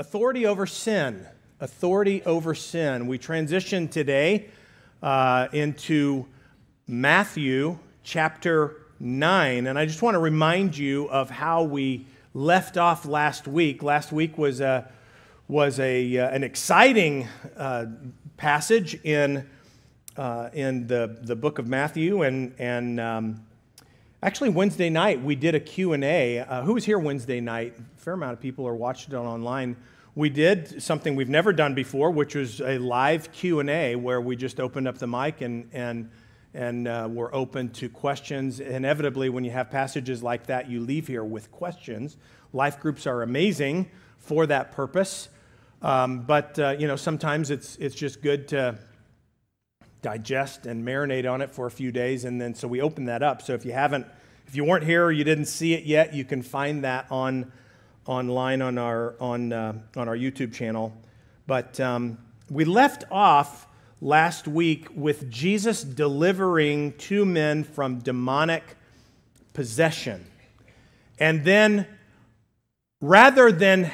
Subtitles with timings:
[0.00, 1.26] Authority over sin.
[1.58, 3.08] Authority over sin.
[3.08, 4.46] We transition today
[5.02, 6.24] uh, into
[6.86, 9.66] Matthew chapter 9.
[9.66, 13.82] And I just want to remind you of how we left off last week.
[13.82, 14.88] Last week was, a,
[15.48, 17.26] was a, uh, an exciting
[17.56, 17.86] uh,
[18.36, 19.50] passage in,
[20.16, 22.22] uh, in the, the book of Matthew.
[22.22, 23.44] And, and um,
[24.20, 26.40] Actually, Wednesday night we did a Q&A.
[26.40, 27.76] Uh, who was here Wednesday night?
[27.78, 29.76] A fair amount of people are watching it online.
[30.16, 34.58] We did something we've never done before, which was a live Q&A where we just
[34.58, 36.10] opened up the mic and, and,
[36.52, 38.58] and uh, we're open to questions.
[38.58, 42.16] Inevitably, when you have passages like that, you leave here with questions.
[42.52, 45.28] Life groups are amazing for that purpose.
[45.80, 48.78] Um, but, uh, you know, sometimes it's, it's just good to
[50.02, 52.24] digest and marinate on it for a few days.
[52.24, 53.42] And then, so we open that up.
[53.42, 54.06] So if you haven't,
[54.48, 57.52] if you weren't here or you didn't see it yet, you can find that on
[58.06, 60.96] online on our on uh, on our YouTube channel.
[61.46, 62.16] But um,
[62.50, 63.66] we left off
[64.00, 68.76] last week with Jesus delivering two men from demonic
[69.52, 70.24] possession,
[71.18, 71.86] and then
[73.02, 73.90] rather than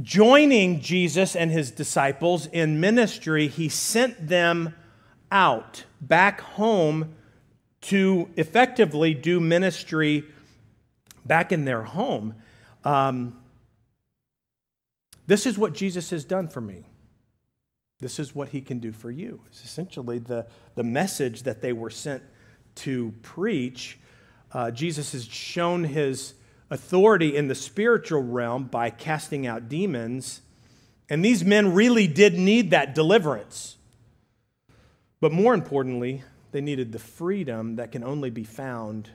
[0.00, 4.74] joining Jesus and his disciples in ministry, he sent them
[5.30, 7.14] out back home
[7.84, 10.24] to effectively do ministry
[11.24, 12.34] back in their home.
[12.84, 13.38] Um,
[15.26, 16.84] this is what Jesus has done for me.
[18.00, 19.40] This is what he can do for you.
[19.46, 22.22] It's essentially the, the message that they were sent
[22.76, 23.98] to preach.
[24.52, 26.34] Uh, Jesus has shown his
[26.70, 30.40] authority in the spiritual realm by casting out demons.
[31.08, 33.76] And these men really did need that deliverance.
[35.20, 36.22] But more importantly,
[36.54, 39.10] they needed the freedom that can only be found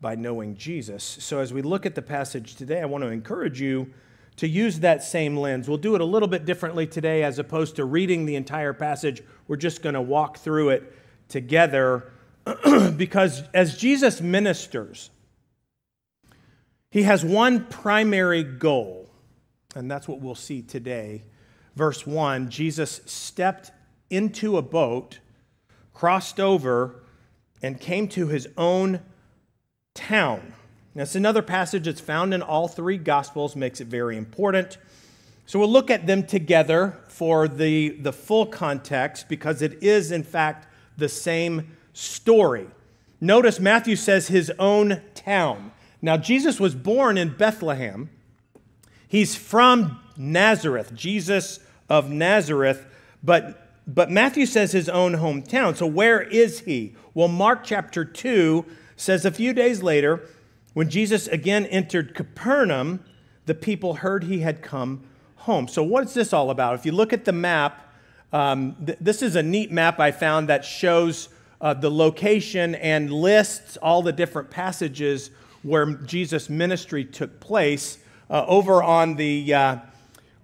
[0.00, 1.04] by knowing Jesus.
[1.04, 3.94] So, as we look at the passage today, I want to encourage you
[4.38, 5.68] to use that same lens.
[5.68, 9.22] We'll do it a little bit differently today as opposed to reading the entire passage.
[9.46, 10.92] We're just going to walk through it
[11.28, 12.10] together
[12.96, 15.10] because as Jesus ministers,
[16.90, 19.08] he has one primary goal,
[19.76, 21.22] and that's what we'll see today.
[21.76, 23.70] Verse 1 Jesus stepped
[24.10, 25.20] into a boat,
[25.94, 27.02] crossed over,
[27.62, 29.00] and came to his own
[29.94, 30.52] town.
[30.94, 34.76] Now, it's another passage that's found in all three Gospels, makes it very important.
[35.46, 40.22] So we'll look at them together for the, the full context because it is, in
[40.22, 42.66] fact, the same story.
[43.20, 45.72] Notice Matthew says his own town.
[46.02, 48.10] Now, Jesus was born in Bethlehem.
[49.08, 52.86] He's from Nazareth, Jesus of Nazareth,
[53.22, 55.76] but but Matthew says his own hometown.
[55.76, 56.94] So where is he?
[57.12, 58.64] Well, Mark chapter 2
[58.96, 60.28] says a few days later,
[60.72, 63.04] when Jesus again entered Capernaum,
[63.46, 65.04] the people heard he had come
[65.36, 65.68] home.
[65.68, 66.74] So, what's this all about?
[66.74, 67.92] If you look at the map,
[68.32, 71.28] um, th- this is a neat map I found that shows
[71.60, 75.30] uh, the location and lists all the different passages
[75.62, 77.98] where Jesus' ministry took place.
[78.30, 79.76] Uh, over on the uh,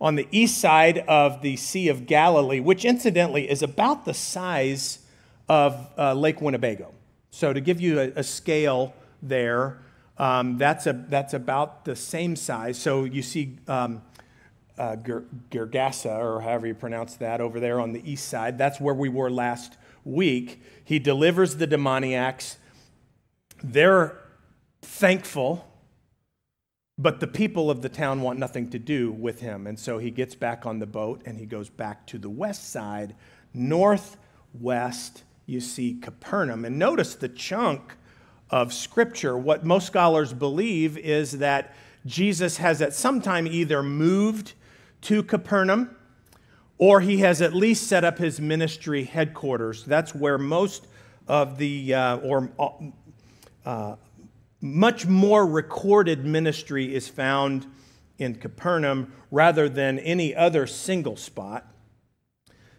[0.00, 5.00] on the east side of the Sea of Galilee, which incidentally is about the size
[5.48, 6.92] of uh, Lake Winnebago.
[7.30, 9.78] So, to give you a, a scale there,
[10.18, 12.78] um, that's, a, that's about the same size.
[12.78, 14.02] So, you see um,
[14.78, 14.96] uh,
[15.50, 18.56] Gergesa, or however you pronounce that, over there on the east side.
[18.56, 20.62] That's where we were last week.
[20.82, 22.56] He delivers the demoniacs.
[23.62, 24.18] They're
[24.80, 25.69] thankful
[27.00, 29.66] but the people of the town want nothing to do with him.
[29.66, 32.70] And so he gets back on the boat and he goes back to the west
[32.70, 33.14] side.
[33.54, 36.66] Northwest, you see Capernaum.
[36.66, 37.94] And notice the chunk
[38.50, 39.38] of scripture.
[39.38, 41.74] What most scholars believe is that
[42.04, 44.52] Jesus has at some time either moved
[45.02, 45.96] to Capernaum
[46.76, 49.84] or he has at least set up his ministry headquarters.
[49.84, 50.86] That's where most
[51.26, 52.50] of the, uh, or
[53.64, 53.96] uh,
[54.60, 57.66] much more recorded ministry is found
[58.18, 61.66] in Capernaum rather than any other single spot.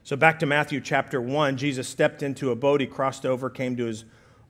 [0.03, 3.75] So, back to Matthew chapter 1, Jesus stepped into a boat, he crossed over, came
[3.77, 4.05] to his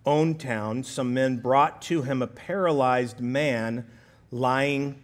[0.06, 0.84] own town.
[0.84, 3.86] Some men brought to him a paralyzed man
[4.32, 5.04] lying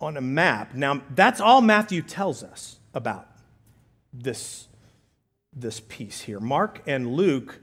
[0.00, 0.74] on a map.
[0.74, 3.28] Now, that's all Matthew tells us about
[4.12, 4.68] this,
[5.52, 6.40] this piece here.
[6.40, 7.60] Mark and Luke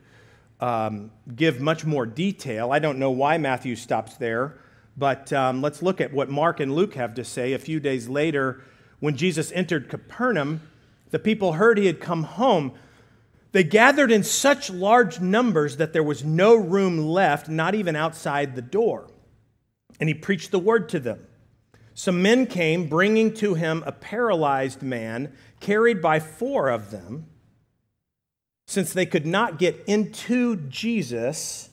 [0.61, 2.71] um, give much more detail.
[2.71, 4.57] I don't know why Matthew stops there,
[4.95, 7.53] but um, let's look at what Mark and Luke have to say.
[7.53, 8.61] A few days later,
[8.99, 10.61] when Jesus entered Capernaum,
[11.09, 12.73] the people heard he had come home.
[13.51, 18.55] They gathered in such large numbers that there was no room left, not even outside
[18.55, 19.07] the door.
[19.99, 21.27] And he preached the word to them.
[21.93, 27.25] some men came, bringing to him a paralyzed man, carried by four of them.
[28.67, 31.69] Since they could not get into Jesus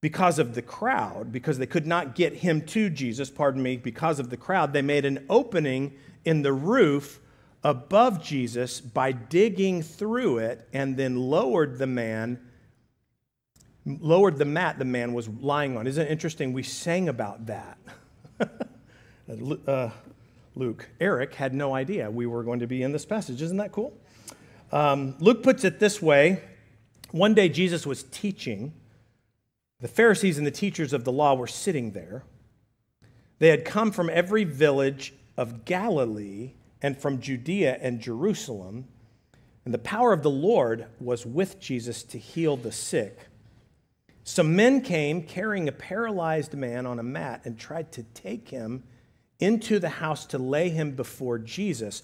[0.00, 4.18] because of the crowd, because they could not get him to Jesus, pardon me, because
[4.18, 5.92] of the crowd, they made an opening
[6.24, 7.20] in the roof
[7.62, 12.38] above Jesus by digging through it and then lowered the man
[13.86, 15.86] lowered the mat the man was lying on.
[15.86, 16.52] Isn't it interesting?
[16.52, 17.78] We sang about that.
[19.66, 19.90] uh,
[20.54, 23.40] Luke, Eric had no idea we were going to be in this passage.
[23.42, 23.96] Isn't that cool?
[24.72, 26.42] Um, Luke puts it this way
[27.10, 28.72] One day Jesus was teaching.
[29.80, 32.24] The Pharisees and the teachers of the law were sitting there.
[33.38, 36.52] They had come from every village of Galilee
[36.82, 38.86] and from Judea and Jerusalem.
[39.64, 43.18] And the power of the Lord was with Jesus to heal the sick.
[44.22, 48.84] Some men came carrying a paralyzed man on a mat and tried to take him
[49.38, 52.02] into the house to lay him before Jesus.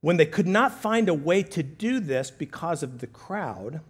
[0.00, 3.80] When they could not find a way to do this because of the crowd,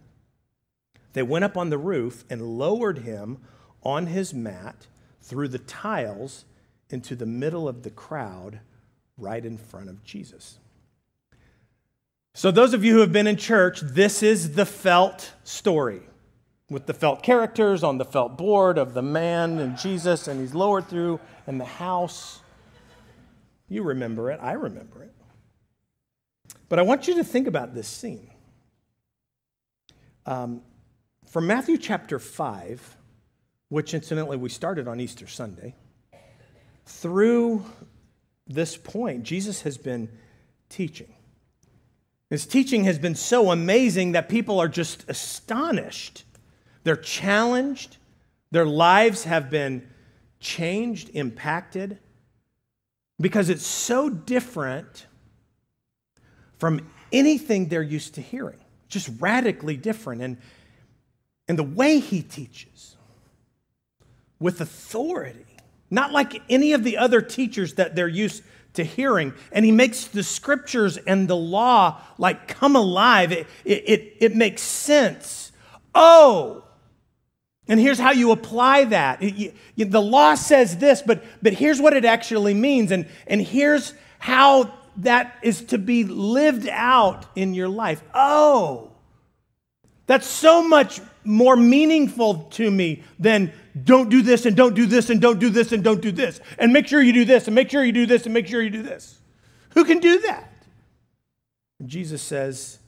[1.13, 3.37] they went up on the roof and lowered him
[3.83, 4.87] on his mat
[5.21, 6.45] through the tiles
[6.89, 8.59] into the middle of the crowd
[9.17, 10.57] right in front of Jesus.
[12.33, 16.01] So, those of you who have been in church, this is the felt story
[16.69, 20.53] with the felt characters on the felt board of the man and Jesus, and he's
[20.53, 22.41] lowered through, and the house.
[23.67, 24.39] You remember it.
[24.41, 25.13] I remember it.
[26.69, 28.29] But I want you to think about this scene.
[30.25, 30.61] Um,
[31.27, 32.97] from Matthew chapter 5,
[33.69, 35.75] which incidentally we started on Easter Sunday,
[36.85, 37.65] through
[38.47, 40.09] this point, Jesus has been
[40.69, 41.13] teaching.
[42.29, 46.23] His teaching has been so amazing that people are just astonished
[46.83, 47.97] they're challenged,
[48.51, 49.87] their lives have been
[50.39, 51.99] changed, impacted,
[53.19, 55.05] because it's so different
[56.59, 60.21] from anything they're used to hearing, just radically different.
[60.21, 60.37] And,
[61.47, 62.95] and the way he teaches
[64.39, 65.45] with authority,
[65.89, 69.33] not like any of the other teachers that they're used to hearing.
[69.51, 73.31] And he makes the scriptures and the law like come alive.
[73.31, 75.51] It, it, it, makes sense.
[75.95, 76.63] Oh,
[77.67, 79.19] and here's how you apply that.
[79.19, 82.91] The law says this, but, but here's what it actually means.
[82.91, 88.03] And, and here's how that is to be lived out in your life.
[88.13, 88.91] Oh,
[90.05, 93.53] that's so much more meaningful to me than
[93.83, 96.41] don't do this and don't do this and don't do this and don't do this.
[96.57, 98.61] And make sure you do this and make sure you do this and make sure
[98.61, 99.19] you do this.
[99.75, 100.51] Who can do that?
[101.85, 102.79] Jesus says,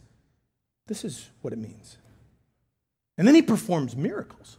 [0.87, 1.97] This is what it means.
[3.17, 4.57] And then he performs miracles.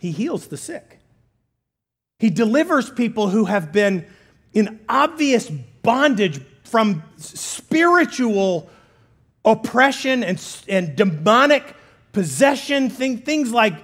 [0.00, 1.00] He heals the sick.
[2.18, 4.06] He delivers people who have been
[4.52, 5.50] in obvious
[5.86, 8.68] bondage from spiritual
[9.44, 11.74] oppression and, and demonic
[12.12, 13.74] possession, thing, things like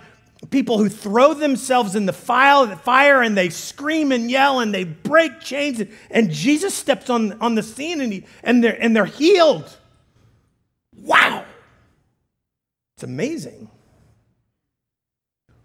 [0.51, 5.41] people who throw themselves in the fire and they scream and yell and they break
[5.41, 5.81] chains.
[6.11, 9.77] And, Jesus steps on, on the scene and, he, and, they're, and they're healed.
[10.97, 11.45] Wow.
[12.97, 13.71] It's amazing.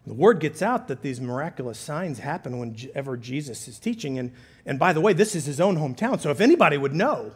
[0.08, 4.18] The word gets out that these miraculous signs happen whenever Jesus is teaching.
[4.18, 4.32] And,
[4.66, 6.22] and by the way, this is his own hometown.
[6.22, 7.34] So if anybody would know,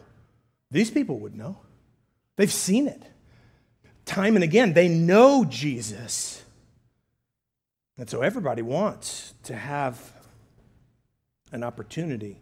[0.70, 1.58] these people would know.
[2.36, 3.02] They've seen it
[4.06, 4.72] time and again.
[4.72, 6.42] They know Jesus.
[7.98, 10.12] And so everybody wants to have
[11.52, 12.40] an opportunity.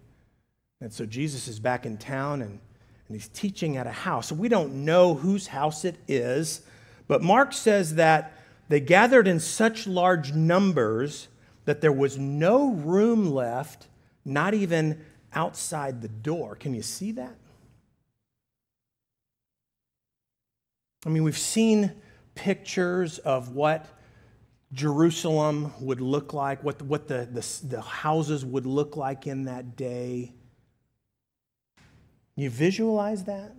[0.80, 2.60] And so Jesus is back in town and,
[3.08, 4.30] and he's teaching at a house.
[4.30, 6.62] We don't know whose house it is,
[7.08, 8.39] but Mark says that
[8.70, 11.26] they gathered in such large numbers
[11.64, 13.88] that there was no room left,
[14.24, 16.54] not even outside the door.
[16.54, 17.34] Can you see that?
[21.04, 21.90] I mean, we've seen
[22.36, 23.86] pictures of what
[24.72, 29.74] Jerusalem would look like, what, what the, the, the houses would look like in that
[29.74, 30.32] day.
[32.36, 33.52] You visualize that?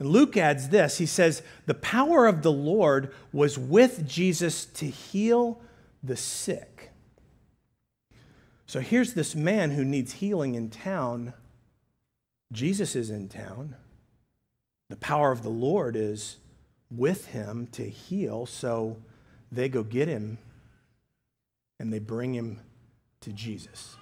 [0.00, 4.86] And Luke adds this he says, The power of the Lord was with Jesus to
[4.86, 5.60] heal
[6.02, 6.90] the sick.
[8.66, 11.32] So here's this man who needs healing in town.
[12.52, 13.76] Jesus is in town.
[14.90, 16.36] The power of the Lord is
[16.90, 18.46] with him to heal.
[18.46, 18.98] So
[19.50, 20.38] they go get him
[21.80, 22.60] and they bring him
[23.20, 23.96] to Jesus.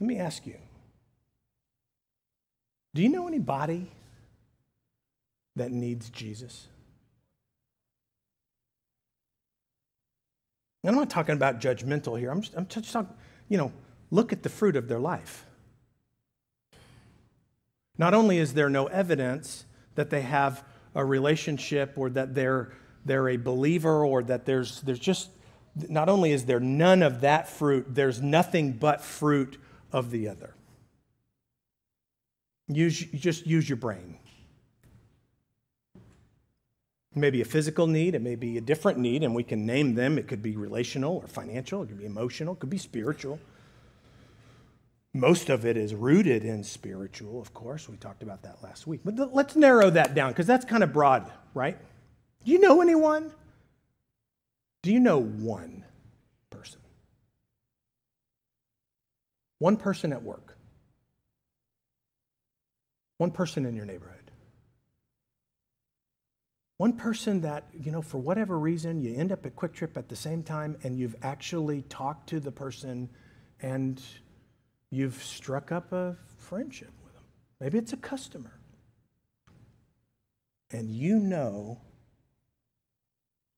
[0.00, 0.56] Let me ask you
[2.98, 3.86] do you know anybody
[5.54, 6.66] that needs Jesus?
[10.82, 12.28] And I'm not talking about judgmental here.
[12.28, 13.14] I'm just, I'm just talking,
[13.48, 13.70] you know,
[14.10, 15.46] look at the fruit of their life.
[17.96, 19.64] Not only is there no evidence
[19.94, 20.64] that they have
[20.96, 22.72] a relationship or that they're,
[23.04, 25.30] they're a believer or that there's, there's just,
[25.88, 29.56] not only is there none of that fruit, there's nothing but fruit
[29.92, 30.56] of the other.
[32.68, 34.18] Use, just use your brain.
[35.94, 39.64] It may be a physical need, it may be a different need, and we can
[39.64, 40.18] name them.
[40.18, 43.40] It could be relational or financial, it could be emotional, it could be spiritual.
[45.14, 47.88] Most of it is rooted in spiritual, of course.
[47.88, 49.00] We talked about that last week.
[49.04, 51.78] But let's narrow that down because that's kind of broad, right?
[52.44, 53.32] Do you know anyone?
[54.82, 55.84] Do you know one
[56.50, 56.80] person?
[59.58, 60.57] One person at work.
[63.18, 64.30] One person in your neighborhood.
[66.78, 70.16] One person that, you know, for whatever reason, you end up at QuikTrip at the
[70.16, 73.08] same time and you've actually talked to the person
[73.60, 74.00] and
[74.90, 77.24] you've struck up a friendship with them.
[77.60, 78.52] Maybe it's a customer.
[80.70, 81.80] And you know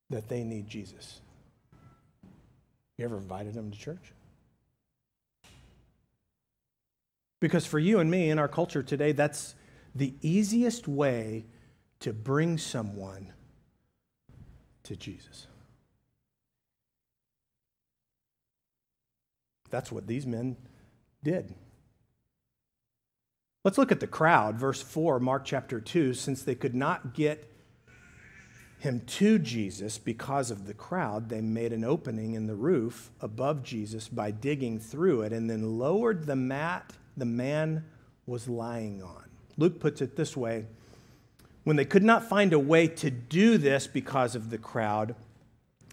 [0.09, 1.21] that they need Jesus.
[2.97, 4.13] You ever invited them to church?
[7.41, 9.55] Because for you and me in our culture today, that's
[9.95, 11.47] the easiest way
[12.01, 13.33] to bring someone
[14.85, 15.47] to Jesus.
[19.71, 20.57] That's what these men
[21.23, 21.55] did.
[23.65, 26.15] Let's look at the crowd, verse 4, Mark chapter 2.
[26.15, 27.47] Since they could not get
[28.79, 33.63] him to Jesus because of the crowd, they made an opening in the roof above
[33.63, 37.85] Jesus by digging through it and then lowered the mat the man
[38.27, 39.25] was lying on.
[39.57, 40.67] Luke puts it this way
[41.65, 45.15] When they could not find a way to do this because of the crowd,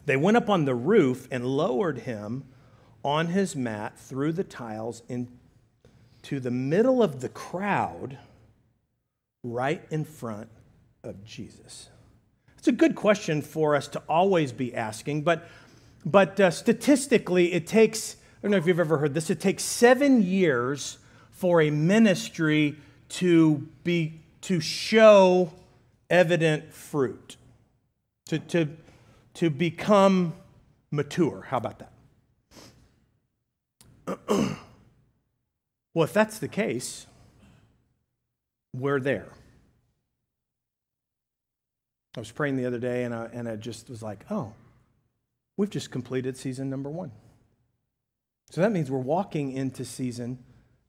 [0.05, 2.45] they went up on the roof and lowered him
[3.03, 8.17] on his mat through the tiles into the middle of the crowd,
[9.43, 10.49] right in front
[11.03, 11.89] of Jesus?
[12.57, 15.47] It's a good question for us to always be asking, but,
[16.05, 19.63] but uh, statistically, it takes, I don't know if you've ever heard this, it takes
[19.63, 20.97] seven years
[21.37, 22.75] for a ministry
[23.09, 25.53] to, be, to show
[26.09, 27.37] evident fruit,
[28.25, 28.67] to, to,
[29.35, 30.33] to become
[30.89, 31.45] mature.
[31.47, 31.91] How about that?
[35.93, 37.05] well, if that's the case,
[38.73, 39.27] we're there.
[42.15, 44.53] I was praying the other day and I, and I just was like, oh,
[45.55, 47.11] we've just completed season number one.
[48.49, 50.39] So that means we're walking into season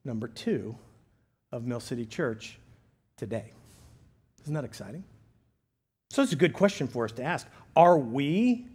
[0.08, 0.74] number two
[1.52, 2.58] of Mill City Church
[3.16, 3.52] today.
[4.42, 5.04] Isn't that exciting?
[6.10, 7.46] So it's a good question for us to ask.
[7.76, 8.66] Are we,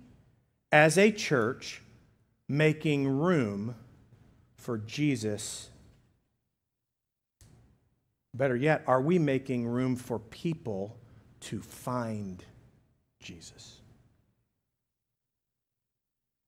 [0.72, 1.82] as a church,
[2.48, 3.76] making room
[4.56, 5.70] for Jesus?
[8.36, 10.96] Better yet, are we making room for people
[11.42, 12.46] to find
[13.20, 13.82] Jesus?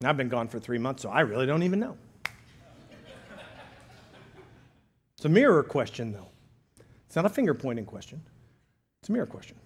[0.03, 1.97] I've been gone for three months, so I really don't even know.
[5.25, 6.27] It's a mirror question, though.
[7.07, 8.21] It's not a finger pointing question,
[9.01, 9.57] it's a mirror question.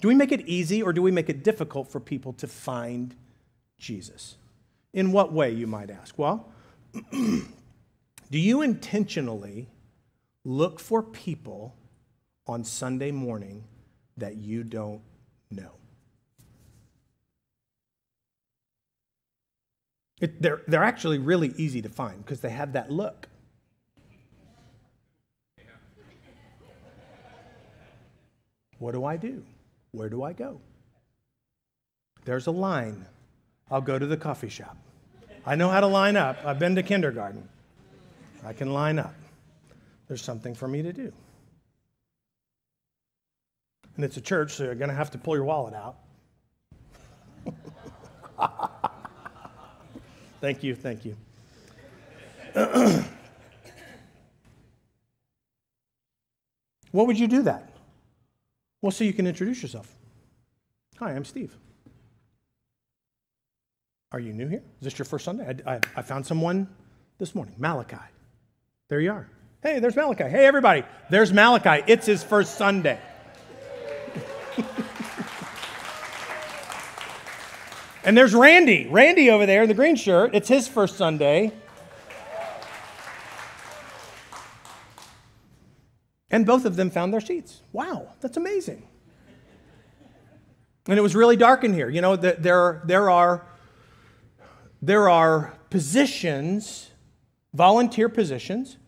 [0.00, 3.14] Do we make it easy or do we make it difficult for people to find
[3.76, 4.38] Jesus?
[4.94, 6.18] In what way, you might ask?
[6.18, 6.50] Well,
[7.12, 7.42] do
[8.30, 9.68] you intentionally
[10.46, 11.74] look for people
[12.46, 13.64] on Sunday morning
[14.16, 15.02] that you don't
[15.50, 15.72] know?
[20.18, 23.28] It, they're, they're actually really easy to find because they have that look.
[28.80, 29.44] What do I do?
[29.92, 30.60] Where do I go?
[32.24, 33.06] There's a line.
[33.70, 34.76] I'll go to the coffee shop.
[35.46, 36.38] I know how to line up.
[36.44, 37.46] I've been to kindergarten.
[38.44, 39.14] I can line up.
[40.08, 41.12] There's something for me to do.
[43.96, 45.96] And it's a church, so you're going to have to pull your wallet out.
[50.40, 51.16] thank you, thank you.
[56.92, 57.69] what would you do that?
[58.82, 59.94] Well, so you can introduce yourself.
[60.98, 61.54] Hi, I'm Steve.
[64.12, 64.62] Are you new here?
[64.80, 65.56] Is this your first Sunday?
[65.66, 66.66] I, I, I, found someone
[67.18, 67.96] this morning, Malachi.
[68.88, 69.28] There you are.
[69.62, 70.24] Hey, there's Malachi.
[70.24, 71.84] Hey, everybody, there's Malachi.
[71.86, 72.98] It's his first Sunday.
[78.04, 78.88] and there's Randy.
[78.88, 80.34] Randy over there in the green shirt.
[80.34, 81.52] It's his first Sunday.
[86.30, 87.62] And both of them found their seats.
[87.72, 88.86] Wow, that's amazing.
[90.86, 91.88] And it was really dark in here.
[91.88, 93.46] You know, there, there are
[94.82, 96.90] there are positions,
[97.52, 98.78] volunteer positions,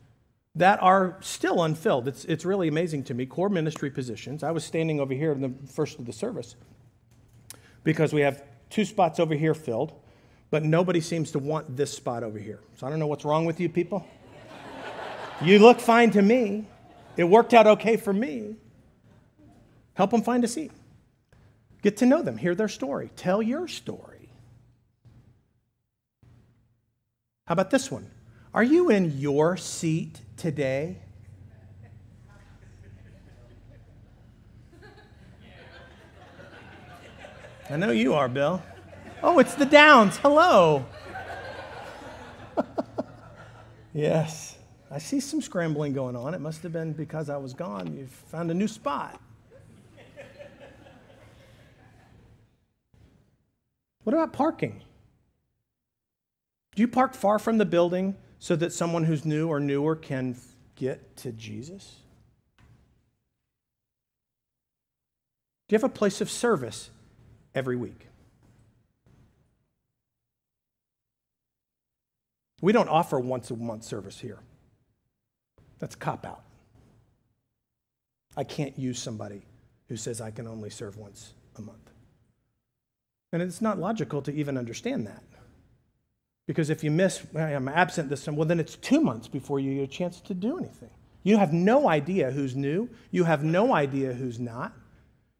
[0.55, 2.09] that are still unfilled.
[2.09, 3.27] It's, it's really amazing to me.
[3.27, 4.43] Core ministry positions.
[4.43, 6.57] I was standing over here in the first of the service
[7.85, 9.93] because we have two spots over here filled,
[10.51, 12.61] but nobody seems to want this spot over here.
[12.77, 14.07] So I don't know what's wrong with you people.
[15.43, 16.67] you look fine to me.
[17.17, 18.57] It worked out okay for me.
[19.95, 20.73] Help them find a seat.
[21.83, 24.29] Get to know them, hear their story, tell your story.
[27.47, 28.09] How about this one?
[28.55, 30.99] Are you in your seat today?
[37.69, 38.63] I know you are, Bill.
[39.23, 40.19] Oh, it's the Downs.
[40.19, 40.85] Hello.
[43.95, 44.57] yes.
[44.93, 46.35] I see some scrambling going on.
[46.35, 47.97] It must have been because I was gone.
[47.97, 49.19] You found a new spot.
[54.05, 54.83] What about parking?
[56.75, 60.37] Do you park far from the building so that someone who's new or newer can
[60.77, 61.97] get to Jesus?
[65.69, 66.91] Do you have a place of service
[67.55, 68.09] every week?
[72.61, 74.41] We don't offer once a month service here.
[75.83, 76.45] That's cop out.
[78.37, 79.43] I can't use somebody
[79.89, 81.91] who says I can only serve once a month.
[83.33, 85.25] And it's not logical to even understand that.
[86.47, 89.75] Because if you miss, I'm absent this time, well, then it's two months before you
[89.75, 90.91] get a chance to do anything.
[91.25, 92.89] You have no idea who's new.
[93.11, 94.73] You have no idea who's not.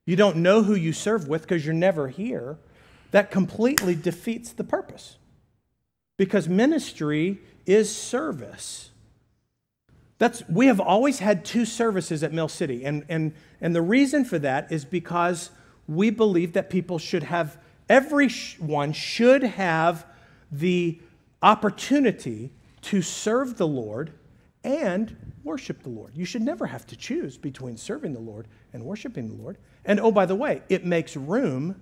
[0.07, 2.59] You don't know who you serve with because you're never here.
[3.13, 5.19] That completely defeats the purpose.
[6.17, 8.89] Because ministry is service.
[10.23, 12.85] That's, we have always had two services at Mill City.
[12.85, 15.51] And, and, and the reason for that is because
[15.89, 20.07] we believe that people should have, everyone should have
[20.53, 21.01] the
[21.43, 22.53] opportunity
[22.83, 24.13] to serve the Lord
[24.63, 26.13] and worship the Lord.
[26.15, 29.59] You should never have to choose between serving the Lord and worshiping the Lord.
[29.85, 31.81] And oh, by the way, it makes room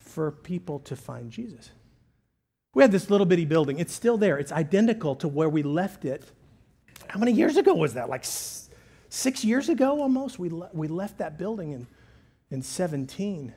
[0.00, 1.70] for people to find Jesus.
[2.74, 3.78] We had this little bitty building.
[3.78, 4.36] It's still there.
[4.36, 6.24] It's identical to where we left it.
[7.08, 8.08] How many years ago was that?
[8.08, 8.24] Like
[9.08, 10.38] six years ago almost?
[10.38, 11.86] We, le- we left that building in,
[12.50, 13.54] in 17.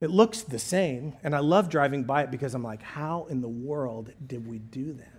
[0.00, 3.42] It looks the same, and I love driving by it because I'm like, how in
[3.42, 5.12] the world did we do that?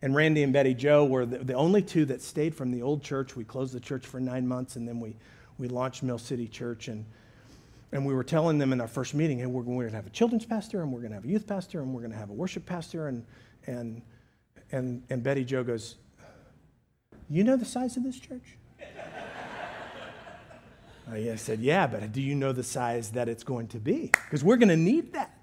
[0.00, 3.02] And Randy and Betty Joe were the, the only two that stayed from the old
[3.02, 3.36] church.
[3.36, 5.16] We closed the church for nine months, and then we,
[5.58, 6.88] we launched Mill City Church.
[6.88, 7.06] And,
[7.92, 10.06] and we were telling them in our first meeting, hey, we're, we're going to have
[10.06, 12.18] a children's pastor, and we're going to have a youth pastor, and we're going to
[12.18, 13.08] have a worship pastor.
[13.08, 13.24] And,
[13.66, 14.02] and,
[14.72, 15.96] and, and Betty Joe goes,
[17.28, 18.56] You know the size of this church?
[21.10, 24.10] I said, Yeah, but do you know the size that it's going to be?
[24.24, 25.38] Because we're going to need that.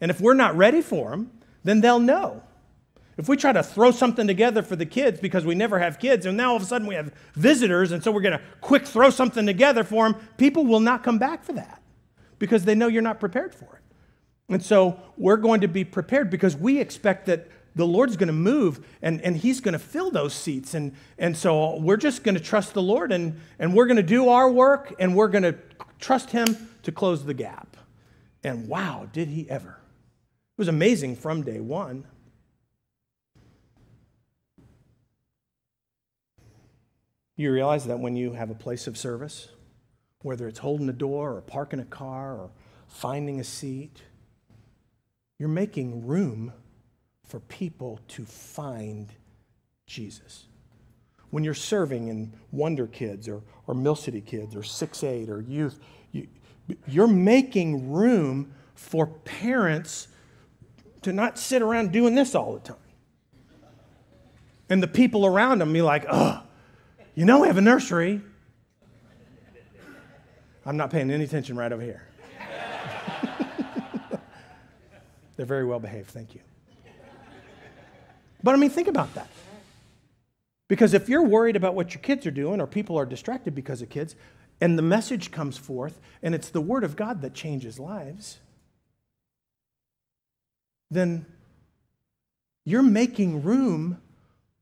[0.00, 1.30] And if we're not ready for them,
[1.64, 2.42] then they'll know.
[3.18, 6.24] If we try to throw something together for the kids because we never have kids,
[6.24, 8.86] and now all of a sudden we have visitors, and so we're going to quick
[8.86, 11.82] throw something together for them, people will not come back for that
[12.38, 13.82] because they know you're not prepared for it.
[14.52, 18.32] And so we're going to be prepared because we expect that the Lord's going to
[18.32, 20.74] move and, and He's going to fill those seats.
[20.74, 24.02] And, and so we're just going to trust the Lord and, and we're going to
[24.02, 25.56] do our work and we're going to
[25.98, 27.76] trust Him to close the gap.
[28.44, 29.78] And wow, did He ever!
[29.78, 32.04] It was amazing from day one.
[37.36, 39.48] You realize that when you have a place of service,
[40.20, 42.50] whether it's holding a door or parking a car or
[42.86, 44.02] finding a seat,
[45.38, 46.52] you're making room
[47.32, 49.10] for people to find
[49.86, 50.44] Jesus.
[51.30, 55.40] When you're serving in Wonder Kids or, or Mill City Kids or 6 8 or
[55.40, 56.28] youth, you,
[56.86, 60.08] you're making room for parents
[61.00, 62.76] to not sit around doing this all the time.
[64.68, 66.42] And the people around them be like, oh,
[67.14, 68.20] you know we have a nursery.
[70.66, 72.06] I'm not paying any attention right over here.
[75.36, 76.42] They're very well behaved, thank you.
[78.42, 79.28] But I mean, think about that.
[80.68, 83.82] Because if you're worried about what your kids are doing or people are distracted because
[83.82, 84.16] of kids,
[84.60, 88.38] and the message comes forth, and it's the Word of God that changes lives,
[90.90, 91.26] then
[92.64, 94.00] you're making room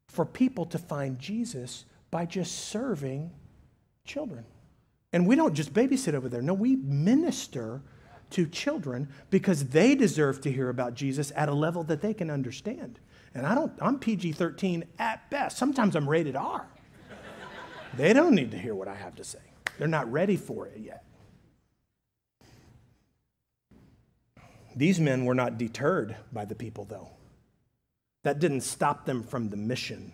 [0.09, 3.31] for people to find Jesus by just serving
[4.05, 4.45] children.
[5.12, 6.43] And we don't just babysit over there.
[6.43, 7.83] No, we minister
[8.31, 12.31] to children because they deserve to hear about Jesus at a level that they can
[12.31, 12.99] understand.
[13.35, 15.57] And I don't, I'm PG 13 at best.
[15.57, 16.66] Sometimes I'm rated R.
[17.97, 19.38] they don't need to hear what I have to say,
[19.79, 21.05] they're not ready for it yet.
[24.75, 27.09] These men were not deterred by the people, though.
[28.23, 30.12] That didn't stop them from the mission.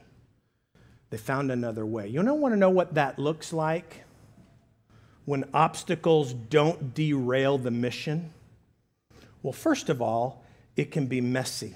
[1.11, 2.09] They found another way.
[2.09, 4.05] You don't want to know what that looks like?
[5.25, 8.33] When obstacles don't derail the mission?
[9.43, 10.45] Well, first of all,
[10.77, 11.75] it can be messy.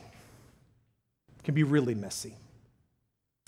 [1.45, 2.35] Can be really messy.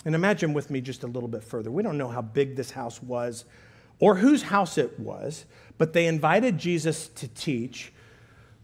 [0.05, 1.71] And imagine with me just a little bit further.
[1.71, 3.45] We don't know how big this house was
[3.99, 5.45] or whose house it was,
[5.77, 7.93] but they invited Jesus to teach,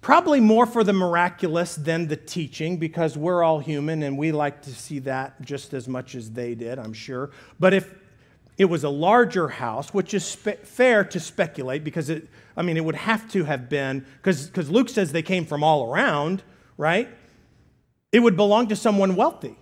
[0.01, 4.61] probably more for the miraculous than the teaching, because we're all human and we like
[4.63, 7.31] to see that just as much as they did, I'm sure.
[7.59, 7.93] But if
[8.57, 12.75] it was a larger house, which is spe- fair to speculate, because it, I mean,
[12.75, 16.43] it would have to have been, because Luke says they came from all around,
[16.77, 17.07] right?
[18.11, 19.55] It would belong to someone wealthy.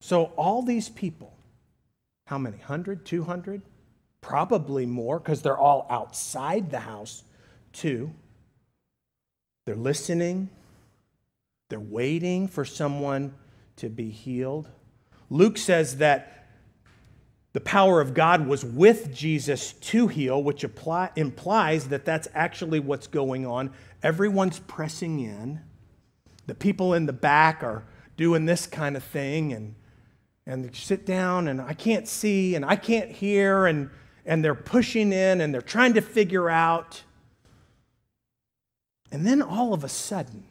[0.00, 1.36] So, all these people,
[2.26, 2.56] how many?
[2.56, 3.62] 100, 200?
[4.20, 7.24] Probably more because they're all outside the house,
[7.72, 8.10] too.
[9.66, 10.48] They're listening,
[11.68, 13.34] they're waiting for someone
[13.76, 14.68] to be healed.
[15.30, 16.38] Luke says that
[17.52, 23.06] the power of God was with Jesus to heal, which implies that that's actually what's
[23.06, 23.72] going on.
[24.02, 25.60] Everyone's pressing in.
[26.46, 27.84] The people in the back are
[28.16, 29.74] doing this kind of thing, and
[30.48, 33.90] and they sit down and I can't see and I can't hear and,
[34.24, 37.02] and they're pushing in and they're trying to figure out.
[39.12, 40.44] And then all of a sudden,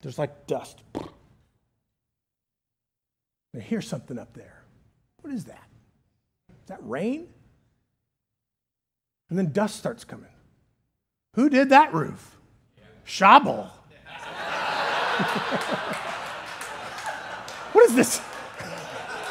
[0.00, 0.80] there's like dust.
[3.56, 4.62] I hear something up there.
[5.22, 5.66] What is that?
[6.50, 7.26] Is that rain?
[9.28, 10.30] And then dust starts coming.
[11.34, 12.36] Who did that roof?
[13.06, 13.70] Shabal.
[17.72, 18.20] what is this?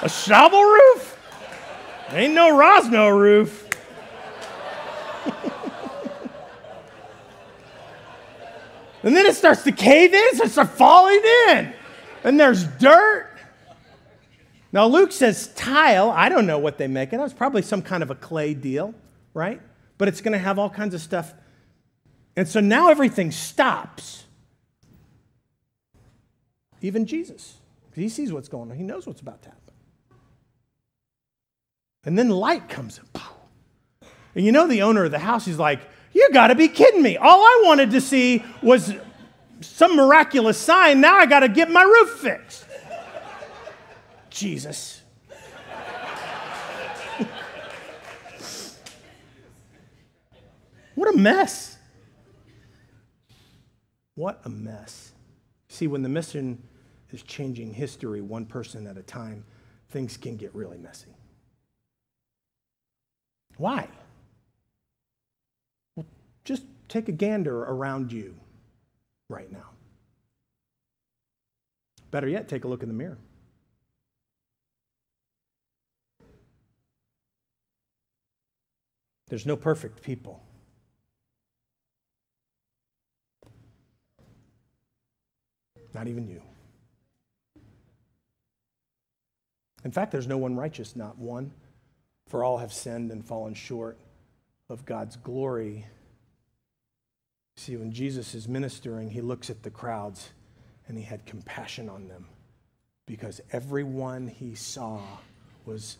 [0.01, 1.17] A shovel roof?
[2.11, 3.69] Ain't no Rosno roof.
[9.03, 11.73] and then it starts to cave in, it starts falling in.
[12.23, 13.31] And there's dirt.
[14.71, 16.11] Now, Luke says tile.
[16.11, 17.17] I don't know what they make it.
[17.17, 18.93] That was probably some kind of a clay deal,
[19.33, 19.61] right?
[19.97, 21.33] But it's going to have all kinds of stuff.
[22.35, 24.25] And so now everything stops.
[26.81, 27.57] Even Jesus.
[27.93, 29.61] He sees what's going on, he knows what's about to happen.
[32.03, 32.99] And then light comes.
[34.35, 35.79] And you know, the owner of the house, he's like,
[36.13, 37.17] You got to be kidding me.
[37.17, 38.93] All I wanted to see was
[39.61, 41.01] some miraculous sign.
[41.01, 42.65] Now I got to get my roof fixed.
[44.29, 45.01] Jesus.
[50.95, 51.77] What a mess.
[54.15, 55.11] What a mess.
[55.67, 56.61] See, when the mission
[57.11, 59.43] is changing history one person at a time,
[59.89, 61.15] things can get really messy.
[63.57, 63.87] Why?
[65.95, 66.05] Well,
[66.43, 68.35] just take a gander around you
[69.29, 69.69] right now.
[72.11, 73.17] Better yet, take a look in the mirror.
[79.27, 80.44] There's no perfect people.
[85.95, 86.41] Not even you.
[89.85, 91.51] In fact, there's no one righteous, not one.
[92.27, 93.97] For all have sinned and fallen short
[94.67, 95.85] of God's glory.
[97.55, 100.31] See, when Jesus is ministering, he looks at the crowds
[100.89, 102.25] and he had compassion on them
[103.05, 104.99] because everyone he saw
[105.65, 105.97] was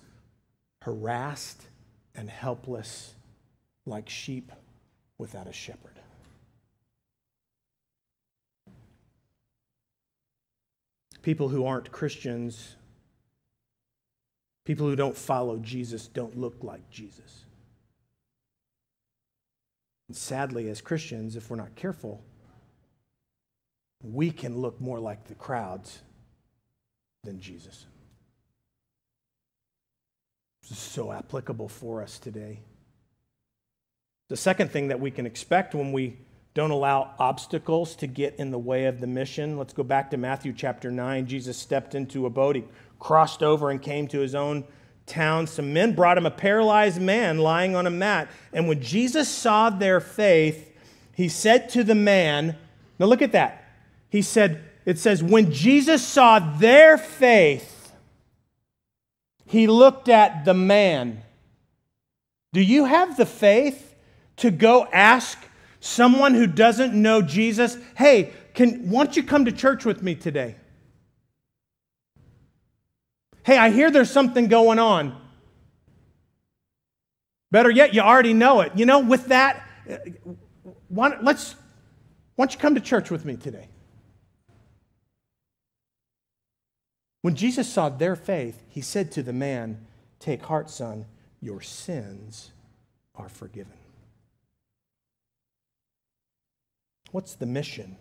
[0.82, 1.62] harassed
[2.16, 3.16] and helpless
[3.86, 4.52] like sheep
[5.18, 5.95] without a shepherd.
[11.26, 12.76] People who aren't Christians,
[14.64, 17.46] people who don't follow Jesus, don't look like Jesus.
[20.08, 22.24] And sadly, as Christians, if we're not careful,
[24.04, 26.04] we can look more like the crowds
[27.24, 27.88] than Jesus.
[30.62, 32.60] This is so applicable for us today.
[34.30, 36.20] The second thing that we can expect when we
[36.56, 39.58] don't allow obstacles to get in the way of the mission.
[39.58, 41.28] Let's go back to Matthew chapter 9.
[41.28, 42.56] Jesus stepped into a boat.
[42.56, 42.64] He
[42.98, 44.64] crossed over and came to his own
[45.06, 45.48] town.
[45.48, 48.30] Some men brought him a paralyzed man lying on a mat.
[48.54, 50.72] And when Jesus saw their faith,
[51.14, 52.56] he said to the man,
[53.00, 53.62] Now look at that.
[54.08, 57.92] He said, It says, when Jesus saw their faith,
[59.46, 61.22] he looked at the man.
[62.54, 63.94] Do you have the faith
[64.38, 65.38] to go ask
[65.86, 70.16] someone who doesn't know Jesus, hey, can, why don't you come to church with me
[70.16, 70.56] today?
[73.44, 75.16] Hey, I hear there's something going on.
[77.52, 78.72] Better yet, you already know it.
[78.76, 79.98] You know, with that, uh,
[80.88, 81.54] why, let's,
[82.36, 83.70] why don't you come to church with me today?
[87.22, 89.86] When Jesus saw their faith, he said to the man,
[90.20, 91.06] Take heart, son,
[91.42, 92.52] your sins
[93.16, 93.74] are forgiven.
[97.16, 97.96] What's the mission?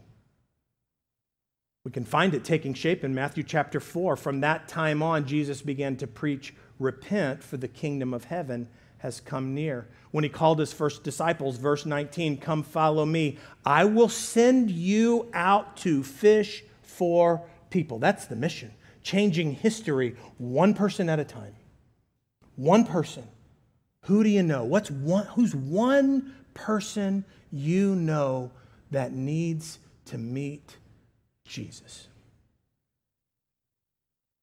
[1.85, 4.16] We can find it taking shape in Matthew chapter 4.
[4.16, 8.66] From that time on, Jesus began to preach, Repent, for the kingdom of heaven
[8.98, 9.87] has come near.
[10.11, 13.38] When he called his first disciples, verse 19, Come follow me.
[13.64, 18.00] I will send you out to fish for people.
[18.00, 18.72] That's the mission
[19.05, 21.55] changing history one person at a time.
[22.57, 23.29] One person.
[24.07, 24.64] Who do you know?
[24.64, 28.50] What's one, who's one person you know
[28.90, 30.77] that needs to meet
[31.44, 32.09] Jesus?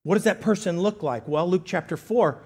[0.03, 1.27] What does that person look like?
[1.27, 2.41] Well, Luke chapter 4,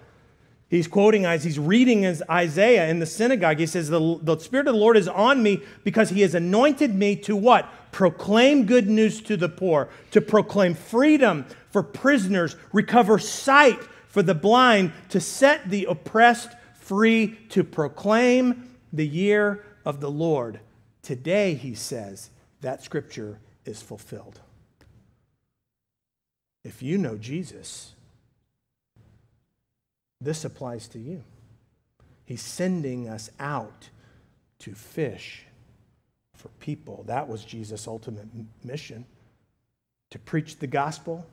[0.67, 3.59] he's quoting as he's reading as Isaiah in the synagogue.
[3.59, 6.93] He says, the, the Spirit of the Lord is on me because he has anointed
[6.93, 7.69] me to what?
[7.91, 14.35] Proclaim good news to the poor, to proclaim freedom for prisoners, recover sight for the
[14.35, 20.59] blind, to set the oppressed free, to proclaim the year of the Lord.
[21.05, 24.39] Today, he says, that scripture is fulfilled.
[26.63, 27.93] If you know Jesus,
[30.19, 31.23] this applies to you.
[32.25, 33.89] He's sending us out
[34.57, 35.45] to fish
[36.33, 37.03] for people.
[37.05, 38.25] That was Jesus' ultimate
[38.63, 39.05] mission
[40.09, 41.27] to preach the gospel,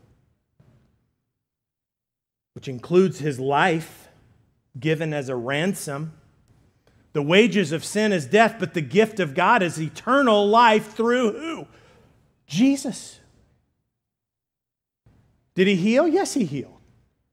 [2.52, 4.08] which includes his life
[4.78, 6.12] given as a ransom.
[7.12, 11.32] The wages of sin is death, but the gift of God is eternal life through
[11.32, 11.66] who?
[12.46, 13.20] Jesus.
[15.54, 16.08] Did he heal?
[16.08, 16.78] Yes, he healed.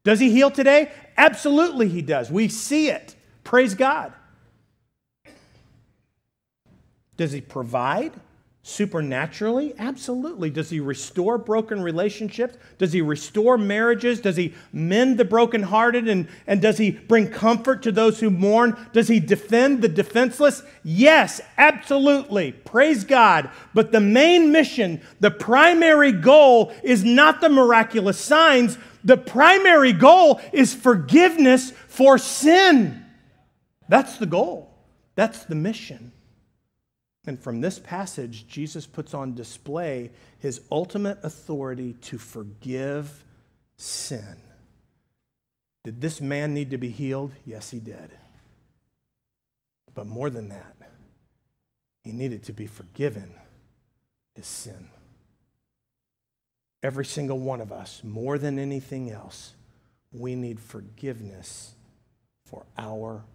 [0.04, 0.92] Does he heal today?
[1.16, 2.30] Absolutely, he does.
[2.32, 3.16] We see it.
[3.44, 4.14] Praise God.
[7.16, 8.14] Does he provide?
[8.62, 9.74] Supernaturally?
[9.80, 10.50] Absolutely.
[10.50, 12.58] Does he restore broken relationships?
[12.78, 14.20] Does he restore marriages?
[14.20, 16.10] Does he mend the brokenhearted?
[16.10, 18.78] And, and does he bring comfort to those who mourn?
[18.92, 20.62] Does he defend the defenseless?
[20.84, 22.52] Yes, absolutely.
[22.52, 23.50] Praise God.
[23.74, 28.78] But the main mission, the primary goal, is not the miraculous signs.
[29.06, 33.06] The primary goal is forgiveness for sin.
[33.88, 34.70] That's the goal,
[35.16, 36.12] that's the mission.
[37.26, 43.24] And from this passage, Jesus puts on display his ultimate authority to forgive
[43.76, 44.38] sin.
[45.84, 47.32] Did this man need to be healed?
[47.46, 48.12] Yes, he did.
[49.94, 50.76] But more than that,
[52.04, 53.34] he needed to be forgiven
[54.36, 54.90] his sin.
[56.82, 59.54] Every single one of us, more than anything else,
[60.12, 61.74] we need forgiveness
[62.46, 63.26] for our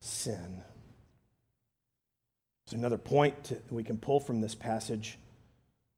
[0.00, 0.62] sin.
[2.68, 5.16] There's another point to, we can pull from this passage.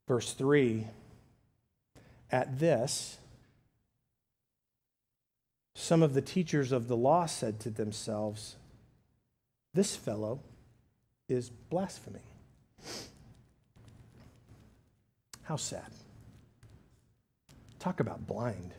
[0.07, 0.87] Verse 3
[2.31, 3.19] At this,
[5.75, 8.55] some of the teachers of the law said to themselves,
[9.75, 10.43] This fellow
[11.29, 12.23] is blaspheming.
[15.43, 15.91] How sad.
[17.81, 18.75] Talk about blind.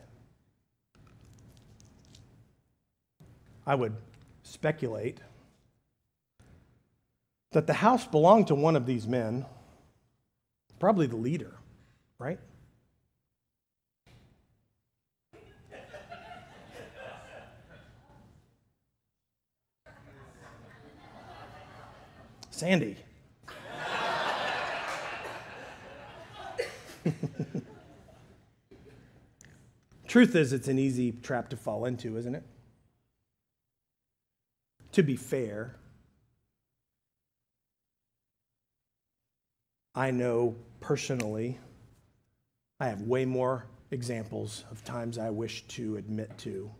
[3.66, 3.96] I would
[4.44, 5.18] speculate
[7.52, 9.46] that the house belonged to one of these men,
[10.78, 11.54] probably the leader,
[12.18, 12.38] right?
[22.50, 22.96] Sandy.
[30.06, 32.44] Truth is, it's an easy trap to fall into, isn't it?
[34.92, 35.76] To be fair,
[39.94, 41.58] I know personally,
[42.80, 46.70] I have way more examples of times I wish to admit to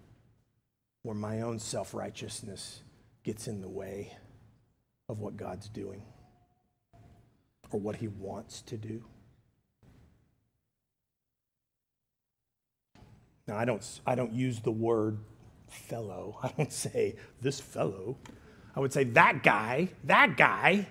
[1.02, 2.80] where my own self righteousness
[3.22, 4.16] gets in the way
[5.08, 6.02] of what God's doing
[7.70, 9.04] or what He wants to do.
[13.46, 15.18] Now, I don't, I don't use the word
[15.68, 16.38] fellow.
[16.42, 18.16] I don't say this fellow.
[18.74, 20.86] I would say that guy, that guy.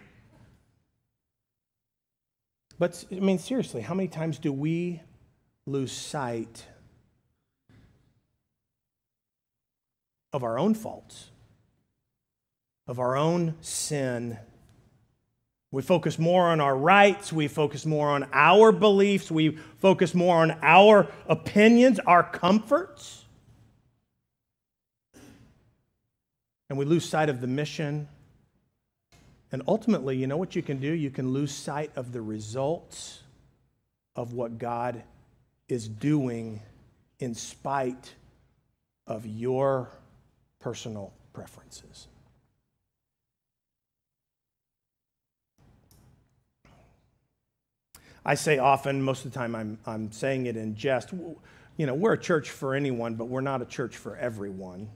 [2.82, 5.04] But I mean, seriously, how many times do we
[5.68, 6.66] lose sight
[10.34, 11.30] of our own faults,
[12.88, 14.40] of our own sin?
[15.70, 17.32] We focus more on our rights.
[17.32, 19.30] We focus more on our beliefs.
[19.30, 23.26] We focus more on our opinions, our comforts.
[26.72, 28.08] and we lose sight of the mission.
[29.52, 30.92] And ultimately, you know what you can do?
[30.92, 33.24] You can lose sight of the results
[34.16, 35.04] of what God
[35.68, 36.62] is doing
[37.20, 38.16] in spite
[39.08, 39.90] of your
[40.60, 42.08] personal preferences.
[48.24, 51.96] I say often, most of the time I'm, I'm saying it in jest, you know,
[51.96, 54.90] we're a church for anyone, but we're not a church for everyone.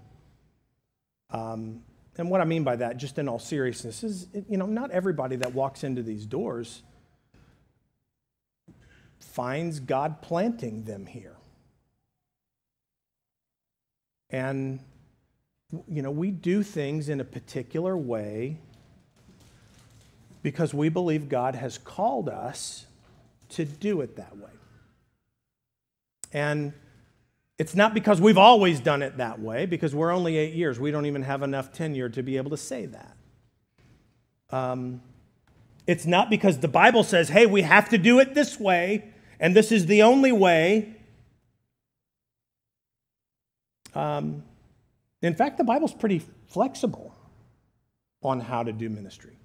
[1.31, 1.81] Um,
[2.17, 5.35] and what I mean by that, just in all seriousness, is, you know, not everybody
[5.37, 6.81] that walks into these doors
[9.19, 11.35] finds God planting them here.
[14.29, 14.79] And,
[15.87, 18.57] you know, we do things in a particular way
[20.41, 22.85] because we believe God has called us
[23.49, 24.49] to do it that way.
[26.31, 26.73] And
[27.57, 30.79] it's not because we've always done it that way, because we're only eight years.
[30.79, 33.15] We don't even have enough tenure to be able to say that.
[34.49, 35.01] Um,
[35.87, 39.05] it's not because the Bible says, hey, we have to do it this way,
[39.39, 40.95] and this is the only way.
[43.93, 44.43] Um,
[45.21, 47.15] in fact, the Bible's pretty flexible
[48.21, 49.37] on how to do ministry.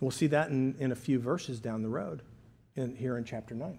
[0.00, 2.22] We'll see that in, in a few verses down the road
[2.76, 3.78] in, here in chapter 9.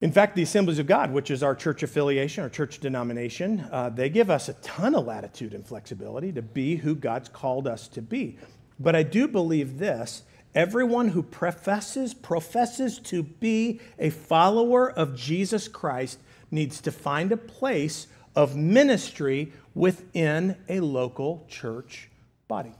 [0.00, 3.90] In fact, the Assemblies of God, which is our church affiliation, our church denomination, uh,
[3.90, 7.88] they give us a ton of latitude and flexibility to be who God's called us
[7.88, 8.38] to be.
[8.78, 15.68] But I do believe this everyone who professes, professes to be a follower of Jesus
[15.68, 16.18] Christ
[16.50, 22.10] needs to find a place of ministry within a local church
[22.48, 22.74] body.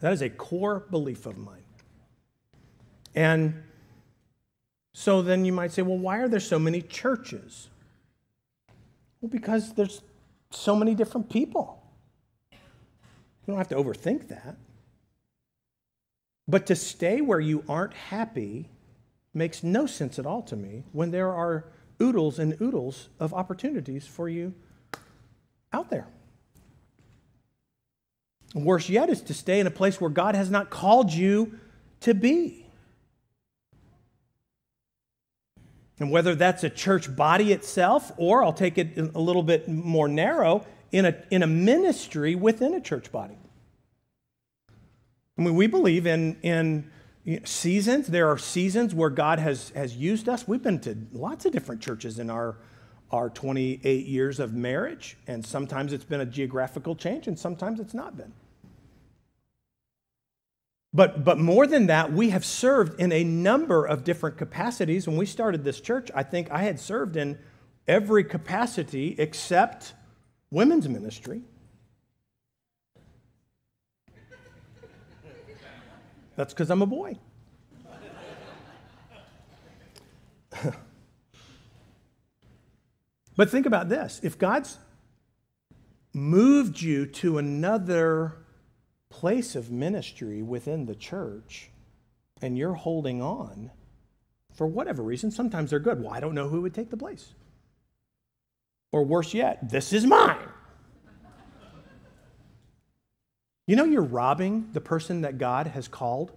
[0.00, 1.62] That is a core belief of mine.
[3.14, 3.62] And
[4.94, 7.68] so then you might say, well, why are there so many churches?
[9.20, 10.02] Well, because there's
[10.50, 11.82] so many different people.
[12.52, 12.58] You
[13.48, 14.56] don't have to overthink that.
[16.46, 18.68] But to stay where you aren't happy
[19.32, 21.64] makes no sense at all to me when there are
[22.00, 24.52] oodles and oodles of opportunities for you
[25.72, 26.06] out there.
[28.54, 31.58] Worse yet is to stay in a place where God has not called you
[32.00, 32.61] to be.
[36.02, 40.08] And whether that's a church body itself, or I'll take it a little bit more
[40.08, 43.38] narrow, in a, in a ministry within a church body.
[45.38, 46.90] I mean, we believe in, in
[47.44, 48.08] seasons.
[48.08, 50.48] There are seasons where God has, has used us.
[50.48, 52.56] We've been to lots of different churches in our,
[53.12, 57.94] our 28 years of marriage, and sometimes it's been a geographical change, and sometimes it's
[57.94, 58.32] not been.
[60.94, 65.08] But, but more than that, we have served in a number of different capacities.
[65.08, 67.38] When we started this church, I think I had served in
[67.88, 69.94] every capacity except
[70.50, 71.40] women's ministry.
[76.36, 77.18] That's because I'm a boy.
[83.36, 84.76] but think about this if God's
[86.12, 88.41] moved you to another
[89.12, 91.70] place of ministry within the church
[92.40, 93.70] and you're holding on
[94.54, 96.02] for whatever reason, sometimes they're good.
[96.02, 97.34] Well, I don't know who would take the place.
[98.90, 100.48] Or worse yet, this is mine.
[103.66, 106.32] You know, you're robbing the person that God has called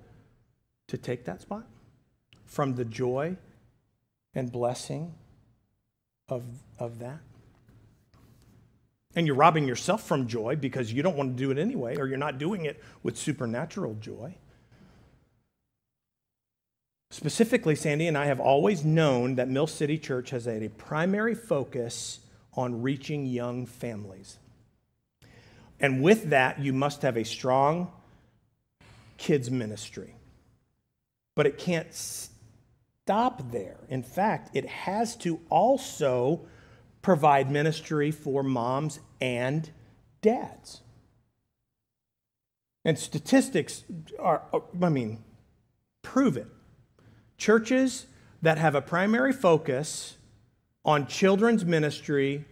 [0.88, 1.66] to take that spot
[2.46, 3.38] from the joy
[4.34, 5.16] and blessing
[6.30, 6.44] of,
[6.78, 7.20] of that.
[9.16, 12.08] And you're robbing yourself from joy because you don't want to do it anyway, or
[12.08, 14.36] you're not doing it with supernatural joy.
[17.12, 22.20] Specifically, Sandy and I have always known that Mill City Church has a primary focus
[22.54, 24.38] on reaching young families.
[25.80, 27.92] And with that, you must have a strong
[29.18, 30.16] kids' ministry.
[31.36, 33.78] But it can't stop there.
[33.90, 36.48] In fact, it has to also
[37.06, 39.70] provide ministry for moms and
[40.24, 40.82] dads.
[42.84, 43.84] And statistics
[44.18, 44.42] are,
[44.82, 45.24] I mean,
[46.02, 46.48] prove it.
[47.38, 48.08] Churches
[48.42, 50.18] that have a primary focus
[50.84, 52.44] on children's ministry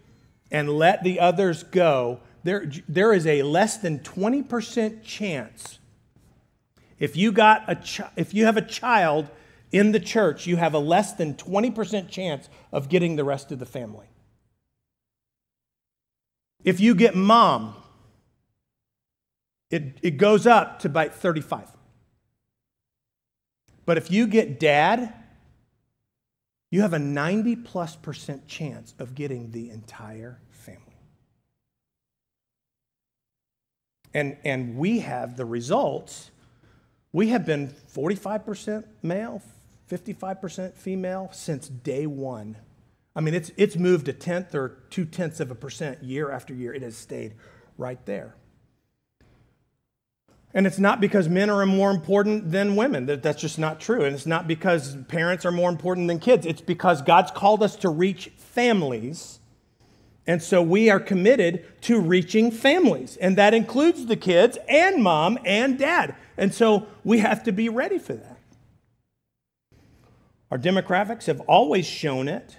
[0.52, 5.80] and let the others go, there, there is a less than 20% chance.
[7.00, 9.32] If you, got a ch- if you have a child
[9.72, 13.58] in the church, you have a less than 20% chance of getting the rest of
[13.58, 14.10] the family.
[16.64, 17.76] If you get mom,
[19.70, 21.68] it, it goes up to about 35.
[23.86, 25.14] But if you get dad,
[26.72, 30.82] you have a 90 plus percent chance of getting the entire family.
[34.14, 36.32] And, and we have the results.
[37.12, 39.42] We have been 45% male,
[39.92, 42.56] 55% female since day one.
[43.16, 46.54] I mean, it's, it's moved a tenth or two tenths of a percent year after
[46.54, 46.74] year.
[46.74, 47.36] It has stayed
[47.78, 48.36] right there.
[50.56, 53.06] And it's not because men are more important than women.
[53.08, 54.04] That's just not true.
[54.04, 56.46] And it's not because parents are more important than kids.
[56.46, 59.40] It's because God's called us to reach families.
[60.28, 63.18] And so we are committed to reaching families.
[63.18, 66.16] And that includes the kids and mom and dad.
[66.38, 68.38] And so we have to be ready for that.
[70.52, 72.58] Our demographics have always shown it.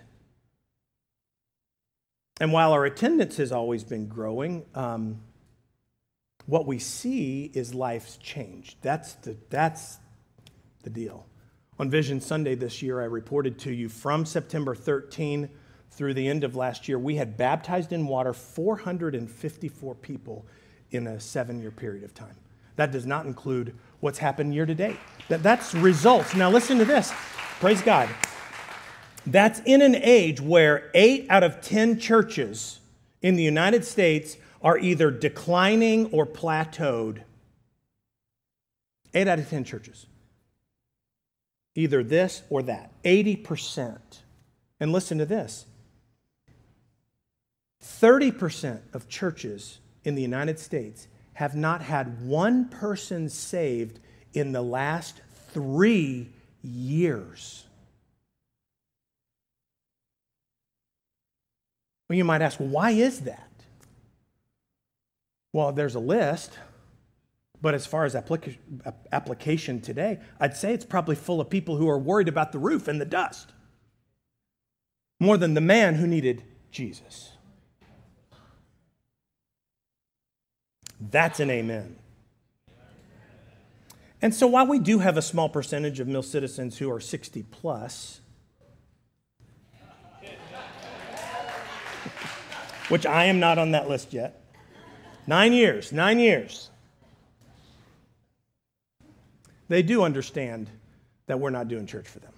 [2.40, 5.20] And while our attendance has always been growing, um,
[6.46, 8.76] what we see is life's change.
[8.82, 9.98] That's the, that's
[10.82, 11.26] the deal.
[11.78, 15.48] On Vision Sunday this year, I reported to you from September 13
[15.90, 20.44] through the end of last year, we had baptized in water 454 people
[20.90, 22.34] in a seven year period of time.
[22.76, 24.96] That does not include what's happened year to date.
[25.28, 26.34] That, that's results.
[26.34, 27.12] Now, listen to this.
[27.60, 28.08] Praise God.
[29.26, 32.80] That's in an age where eight out of 10 churches
[33.22, 37.22] in the United States are either declining or plateaued.
[39.14, 40.06] Eight out of 10 churches.
[41.74, 42.90] Either this or that.
[43.02, 43.98] 80%.
[44.80, 45.66] And listen to this
[47.82, 53.98] 30% of churches in the United States have not had one person saved
[54.32, 55.20] in the last
[55.52, 56.28] three
[56.62, 57.63] years.
[62.08, 63.50] Well, you might ask, well, why is that?
[65.52, 66.58] Well, there's a list,
[67.62, 68.58] but as far as applica-
[69.12, 72.88] application today, I'd say it's probably full of people who are worried about the roof
[72.88, 73.52] and the dust
[75.20, 77.32] more than the man who needed Jesus.
[81.00, 81.96] That's an amen.
[84.20, 87.42] And so while we do have a small percentage of Mill citizens who are 60
[87.44, 88.20] plus,
[92.88, 94.44] which I am not on that list yet,
[95.26, 96.70] Nine years, nine years.
[99.68, 100.68] They do understand
[101.26, 102.32] that we're not doing church for them.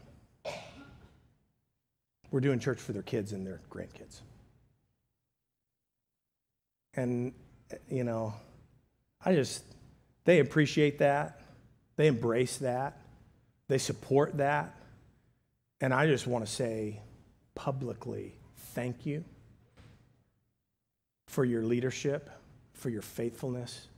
[2.31, 4.21] We're doing church for their kids and their grandkids.
[6.95, 7.33] And,
[7.89, 8.35] you know,
[9.25, 9.65] I just,
[10.25, 11.41] they appreciate that.
[11.97, 13.01] They embrace that.
[13.69, 14.77] They support that.
[15.81, 17.01] And I just want to say
[17.55, 19.25] publicly thank you
[21.27, 22.31] for your leadership
[22.77, 23.89] for your faithfulness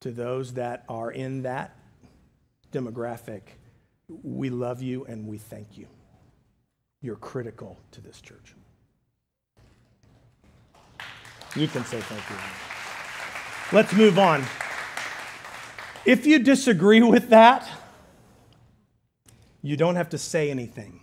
[0.00, 1.76] to those that are in that
[2.72, 3.42] demographic.
[4.22, 5.86] We love you and we thank you.
[7.00, 8.54] You're critical to this church.
[11.54, 12.36] You can say thank you.
[13.72, 14.44] Let's move on.
[16.04, 17.68] If you disagree with that,
[19.62, 21.00] you don't have to say anything.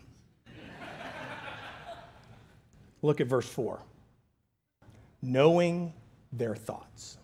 [3.02, 3.82] Look at verse 4.
[5.24, 5.94] Knowing
[6.34, 7.18] their thoughts.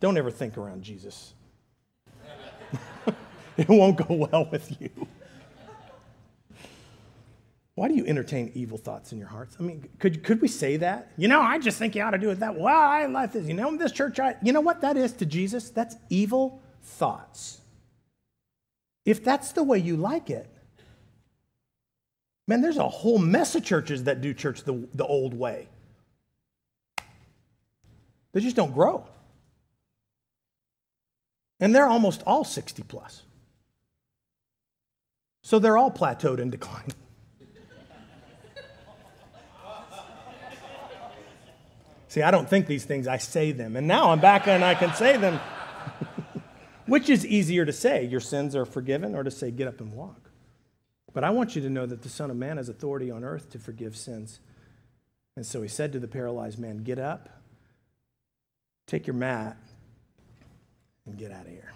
[0.00, 1.34] Don't ever think around Jesus.
[3.58, 4.88] it won't go well with you.
[7.74, 9.56] Why do you entertain evil thoughts in your hearts?
[9.60, 11.12] I mean, could, could we say that?
[11.16, 12.62] You know, I just think you ought to do it that way.
[12.62, 13.46] Well, I like this.
[13.46, 15.70] You know, this church, I, you know what that is to Jesus?
[15.70, 17.60] That's evil thoughts.
[19.04, 20.50] If that's the way you like it,
[22.50, 25.68] Man, there's a whole mess of churches that do church the, the old way.
[28.32, 29.06] They just don't grow.
[31.60, 33.22] And they're almost all 60 plus.
[35.44, 36.90] So they're all plateaued and declining.
[42.08, 43.76] See, I don't think these things, I say them.
[43.76, 45.38] And now I'm back and I can say them.
[46.86, 49.92] Which is easier to say, your sins are forgiven, or to say, get up and
[49.92, 50.19] walk?
[51.12, 53.50] But I want you to know that the Son of Man has authority on earth
[53.50, 54.40] to forgive sins.
[55.36, 57.28] And so he said to the paralyzed man, Get up,
[58.86, 59.56] take your mat,
[61.06, 61.72] and get out of here.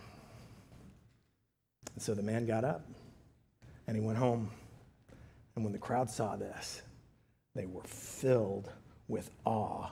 [1.95, 2.87] And so the man got up
[3.87, 4.51] and he went home.
[5.55, 6.82] And when the crowd saw this,
[7.55, 8.70] they were filled
[9.09, 9.89] with awe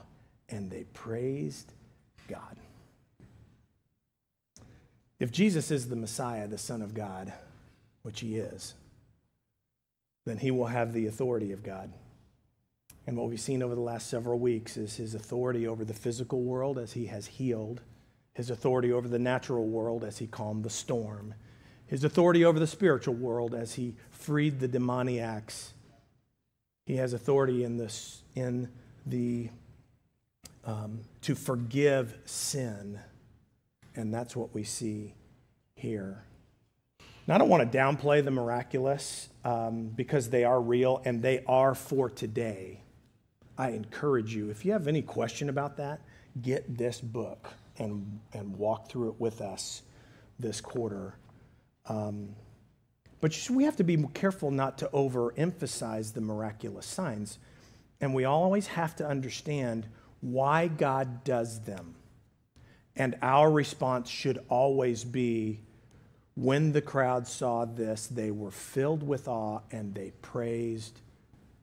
[0.49, 1.71] and they praised
[2.27, 2.57] God.
[5.19, 7.31] If Jesus is the Messiah, the Son of God,
[8.01, 8.73] which he is,
[10.25, 11.91] then he will have the authority of God.
[13.05, 16.41] And what we've seen over the last several weeks is his authority over the physical
[16.41, 17.81] world as he has healed,
[18.33, 21.33] his authority over the natural world as he calmed the storm,
[21.85, 25.73] his authority over the spiritual world as he freed the demoniacs.
[26.85, 28.69] He has authority in, this, in
[29.05, 29.49] the
[30.65, 32.99] um, to forgive sin.
[33.95, 35.13] And that's what we see
[35.75, 36.23] here.
[37.25, 41.43] Now, I don't want to downplay the miraculous um, because they are real and they
[41.47, 42.81] are for today.
[43.57, 46.01] I encourage you, if you have any question about that,
[46.41, 47.47] get this book
[47.77, 49.83] and, and walk through it with us
[50.39, 51.15] this quarter.
[51.87, 52.35] Um,
[53.21, 57.39] but we have to be careful not to overemphasize the miraculous signs.
[58.01, 59.87] And we always have to understand
[60.19, 61.95] why God does them.
[62.97, 65.61] And our response should always be
[66.35, 70.99] when the crowd saw this, they were filled with awe and they praised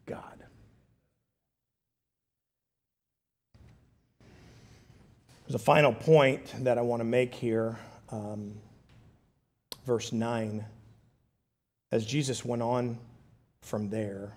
[0.07, 0.45] God.
[5.47, 7.77] There's a final point that I want to make here.
[8.13, 8.55] Um,
[9.85, 10.65] verse 9.
[11.91, 12.99] As Jesus went on
[13.61, 14.37] from there,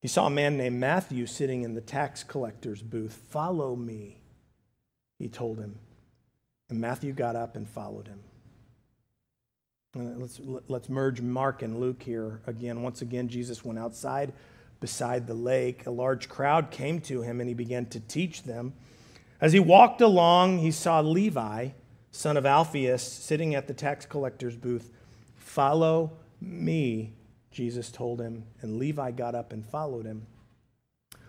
[0.00, 3.12] he saw a man named Matthew sitting in the tax collector's booth.
[3.28, 4.20] Follow me,
[5.18, 5.78] he told him.
[6.70, 8.20] And Matthew got up and followed him.
[9.94, 12.82] Let's, let's merge Mark and Luke here again.
[12.82, 14.32] Once again, Jesus went outside
[14.80, 15.86] beside the lake.
[15.86, 18.72] A large crowd came to him and he began to teach them.
[19.40, 21.68] As he walked along, he saw Levi,
[22.10, 24.90] son of Alphaeus, sitting at the tax collector's booth.
[25.36, 27.12] Follow me,
[27.50, 28.44] Jesus told him.
[28.62, 30.26] And Levi got up and followed him.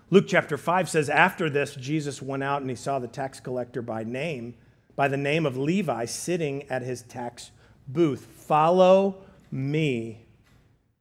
[0.09, 3.81] Luke chapter 5 says, After this, Jesus went out and he saw the tax collector
[3.81, 4.55] by name,
[4.95, 7.51] by the name of Levi, sitting at his tax
[7.87, 8.25] booth.
[8.25, 9.17] Follow
[9.51, 10.25] me.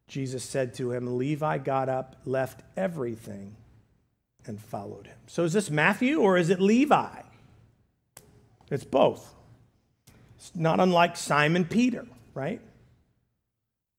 [0.08, 3.56] Jesus said to him, Levi got up, left everything,
[4.46, 5.16] and followed him.
[5.26, 7.22] So is this Matthew or is it Levi?
[8.70, 9.34] It's both.
[10.36, 12.60] It's not unlike Simon Peter, right?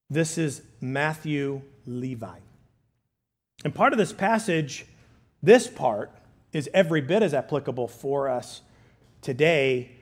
[0.10, 2.38] This is Matthew Levi.
[3.64, 4.86] And part of this passage,
[5.42, 6.12] this part,
[6.54, 8.62] is every bit as applicable for us
[9.22, 9.95] today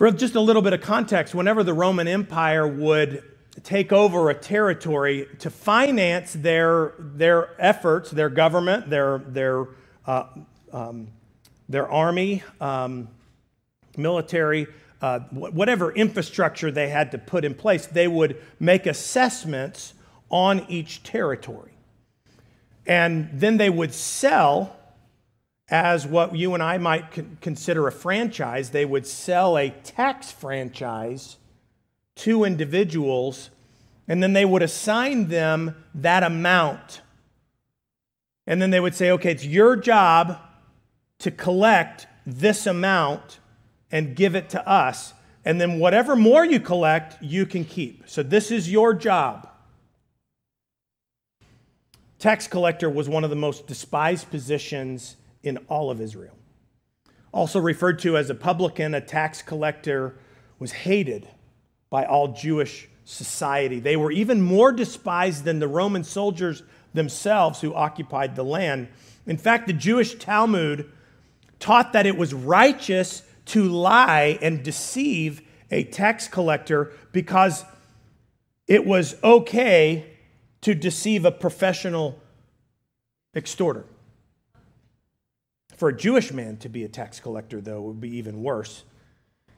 [0.00, 3.22] for just a little bit of context, whenever the Roman Empire would
[3.62, 9.68] take over a territory to finance their, their efforts, their government, their, their,
[10.06, 10.24] uh,
[10.72, 11.08] um,
[11.68, 13.08] their army, um,
[13.98, 14.68] military,
[15.02, 19.92] uh, whatever infrastructure they had to put in place, they would make assessments
[20.30, 21.72] on each territory.
[22.86, 24.79] And then they would sell
[25.70, 28.70] as what you and I might consider a franchise.
[28.70, 31.36] They would sell a tax franchise
[32.16, 33.50] to individuals,
[34.08, 37.02] and then they would assign them that amount.
[38.46, 40.38] And then they would say, okay, it's your job
[41.20, 43.38] to collect this amount
[43.92, 45.14] and give it to us.
[45.44, 48.08] And then whatever more you collect, you can keep.
[48.08, 49.48] So this is your job.
[52.18, 56.36] Tax collector was one of the most despised positions in all of Israel.
[57.32, 60.16] Also referred to as a publican, a tax collector
[60.58, 61.28] was hated
[61.88, 63.80] by all Jewish society.
[63.80, 66.62] They were even more despised than the Roman soldiers
[66.92, 68.88] themselves who occupied the land.
[69.26, 70.90] In fact, the Jewish Talmud
[71.58, 77.64] taught that it was righteous to lie and deceive a tax collector because
[78.66, 80.06] it was okay
[80.60, 82.20] to deceive a professional
[83.34, 83.84] extorter.
[85.80, 88.84] For a Jewish man to be a tax collector, though, would be even worse.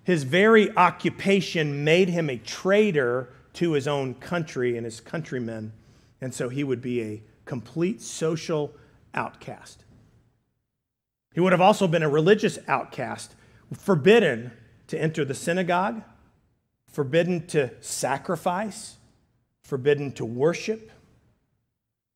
[0.05, 5.73] His very occupation made him a traitor to his own country and his countrymen,
[6.21, 8.73] and so he would be a complete social
[9.15, 9.85] outcast.
[11.35, 13.35] He would have also been a religious outcast,
[13.77, 14.53] forbidden
[14.87, 16.05] to enter the synagogue,
[16.89, 18.99] forbidden to sacrifice,
[19.65, 20.93] forbidden to worship.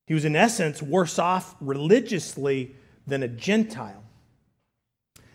[0.06, 2.76] He was, in essence, worse off religiously
[3.06, 4.02] than a Gentile.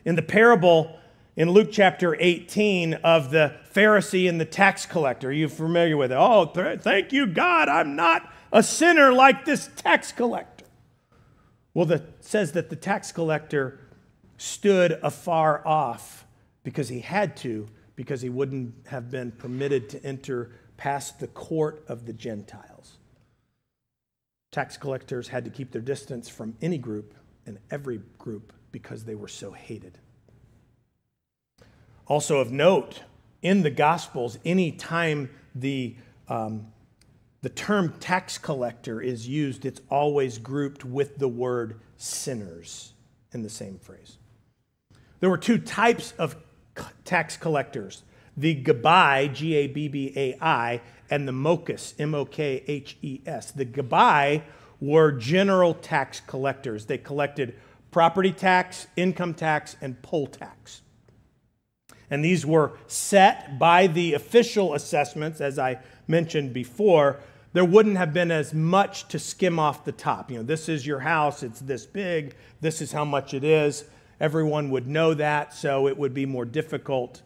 [0.04, 0.98] In the parable
[1.36, 6.12] in Luke chapter 18 of the Pharisee and the tax collector, you're you familiar with
[6.12, 6.18] it?
[6.20, 10.66] Oh, thank you, God, I'm not a sinner like this tax collector.
[11.74, 13.80] Well, it says that the tax collector
[14.38, 16.26] stood afar off
[16.64, 21.86] because he had to, because he wouldn't have been permitted to enter past the court
[21.88, 22.98] of the Gentiles.
[24.52, 27.14] Tax collectors had to keep their distance from any group
[27.46, 29.98] in every group because they were so hated.
[32.08, 33.04] Also, of note,
[33.42, 35.96] in the Gospels, anytime the,
[36.28, 36.68] um,
[37.42, 42.94] the term tax collector is used, it's always grouped with the word sinners
[43.34, 44.18] in the same phrase.
[45.20, 46.36] There were two types of
[47.06, 48.04] tax collectors
[48.38, 52.98] the Gabbai, G A B B A I, and the Mokhes, M O K H
[53.02, 53.52] E S.
[53.52, 54.44] The Gabbai
[54.82, 56.88] were general tax collectors.
[56.88, 57.56] They collected
[57.92, 60.82] property tax, income tax, and poll tax.
[62.10, 67.20] And these were set by the official assessments, as I mentioned before.
[67.54, 70.32] There wouldn't have been as much to skim off the top.
[70.32, 73.86] You know, this is your house, it's this big, this is how much it is.
[74.20, 77.22] Everyone would know that, so it would be more difficult.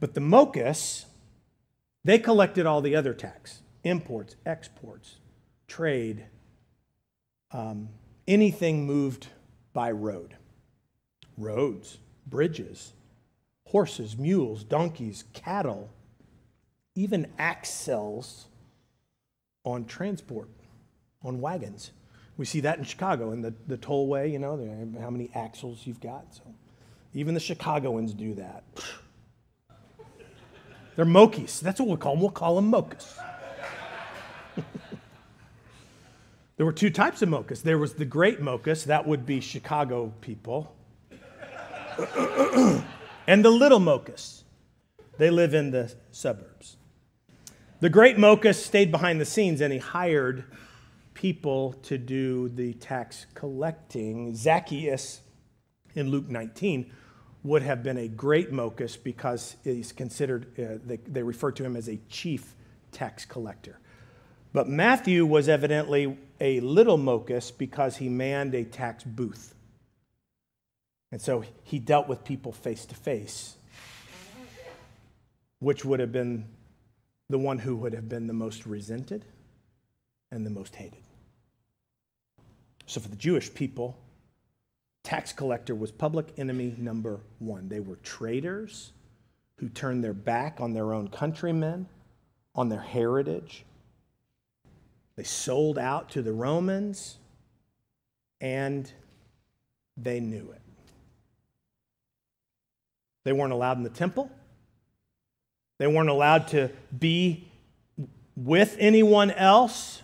[0.00, 1.04] But the Mokhes,
[2.04, 5.16] they collected all the other tax imports, exports,
[5.68, 6.24] trade,
[7.52, 7.88] um,
[8.26, 9.28] anything moved
[9.72, 10.36] by road.
[11.36, 12.92] Roads, bridges,
[13.64, 15.90] horses, mules, donkeys, cattle,
[16.94, 18.46] even axles
[19.64, 20.48] on transport,
[21.22, 21.92] on wagons.
[22.38, 24.56] We see that in Chicago in the, the tollway, you know,
[25.00, 26.34] how many axles you've got.
[26.34, 26.42] So
[27.14, 28.64] even the Chicagoans do that.
[30.96, 31.60] They're Mokis.
[31.60, 32.20] That's what we'll call them.
[32.22, 33.18] We'll call them Mochas.
[36.56, 37.62] There were two types of Mokhes.
[37.62, 40.74] There was the Great Mokhes, that would be Chicago people,
[43.26, 44.42] and the Little Mokhes.
[45.18, 46.76] They live in the suburbs.
[47.80, 50.44] The Great Mokhes stayed behind the scenes and he hired
[51.12, 54.34] people to do the tax collecting.
[54.34, 55.20] Zacchaeus
[55.94, 56.90] in Luke 19
[57.42, 61.76] would have been a great Mokhes because he's considered, uh, they, they refer to him
[61.76, 62.54] as a chief
[62.92, 63.78] tax collector.
[64.52, 69.54] But Matthew was evidently a little Mokhes because he manned a tax booth.
[71.12, 73.56] And so he dealt with people face to face,
[75.60, 76.46] which would have been
[77.28, 79.24] the one who would have been the most resented
[80.30, 81.02] and the most hated.
[82.86, 83.96] So for the Jewish people,
[85.02, 87.68] tax collector was public enemy number one.
[87.68, 88.92] They were traitors
[89.58, 91.88] who turned their back on their own countrymen,
[92.54, 93.64] on their heritage.
[95.16, 97.16] They sold out to the Romans,
[98.40, 98.90] and
[99.96, 100.60] they knew it.
[103.24, 104.30] They weren't allowed in the temple.
[105.78, 107.48] They weren't allowed to be
[108.36, 110.02] with anyone else.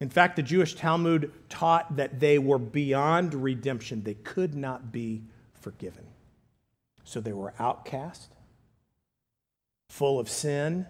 [0.00, 4.02] In fact, the Jewish Talmud taught that they were beyond redemption.
[4.02, 5.24] They could not be
[5.60, 6.04] forgiven.
[7.04, 8.32] So they were outcast,
[9.88, 10.86] full of sin.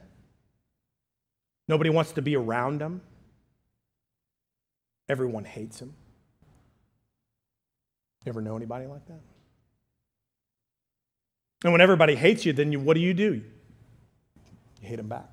[1.68, 3.00] Nobody wants to be around them.
[5.08, 5.94] Everyone hates them.
[8.24, 9.20] You ever know anybody like that?
[11.64, 13.42] And when everybody hates you, then you, what do you do?
[14.80, 15.28] You hate them back.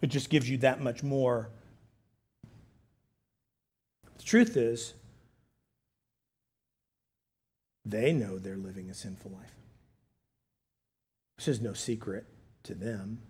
[0.00, 1.50] It just gives you that much more
[4.18, 4.94] The Truth is,
[7.84, 9.54] they know they're living a sinful life.
[11.38, 12.26] This is no secret
[12.64, 13.20] to them.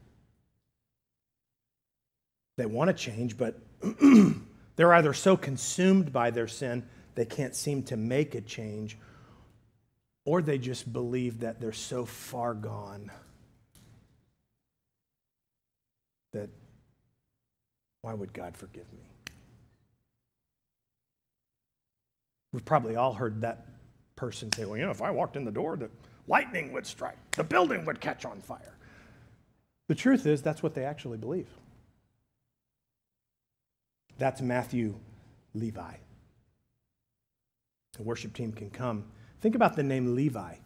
[2.59, 3.57] They want to change, but
[4.77, 6.83] they're either so consumed by their sin
[7.15, 8.99] they can't seem to make a change,
[10.25, 13.13] or they just believe that they're so far gone
[16.33, 16.51] that
[18.03, 19.35] why would God forgive me?
[22.53, 23.67] We've probably all heard that
[24.17, 25.91] person say, well, you know, if I walked in the door, the
[26.27, 28.75] lightning would strike, the building would catch on fire.
[29.87, 31.47] The truth is, that's what they actually believe.
[34.19, 34.97] That's Matthew
[35.55, 35.95] Levi.
[37.97, 39.05] The worship team can come.
[39.41, 40.57] Think about the name Levi.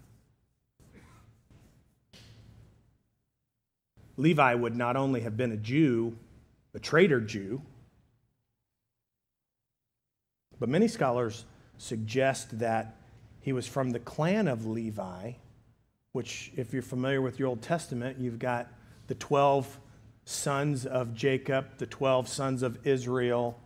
[4.17, 6.17] Levi would not only have been a Jew,
[6.75, 7.63] a traitor Jew,
[10.59, 11.45] but many scholars
[11.79, 12.97] suggest that
[13.41, 15.33] he was from the clan of Levi,
[16.13, 18.69] which, if you're familiar with your Old Testament, you've got
[19.09, 19.79] the 12
[20.25, 23.59] sons of Jacob, the 12 sons of Israel,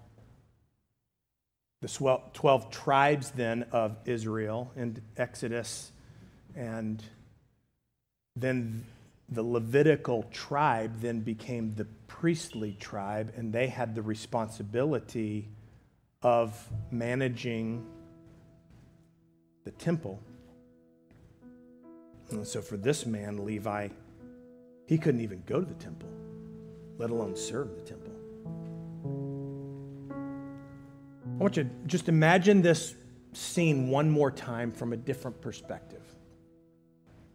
[1.82, 5.92] the 12 tribes then of Israel in Exodus,
[6.54, 7.02] and
[8.34, 8.84] then
[9.28, 15.48] the Levitical tribe then became the priestly tribe, and they had the responsibility
[16.22, 17.84] of managing
[19.64, 20.22] the temple.
[22.30, 23.88] And so for this man, Levi,
[24.86, 26.08] he couldn't even go to the temple,
[26.98, 28.12] let alone serve the temple.
[31.24, 32.94] I want you to just imagine this
[33.32, 36.02] scene one more time from a different perspective.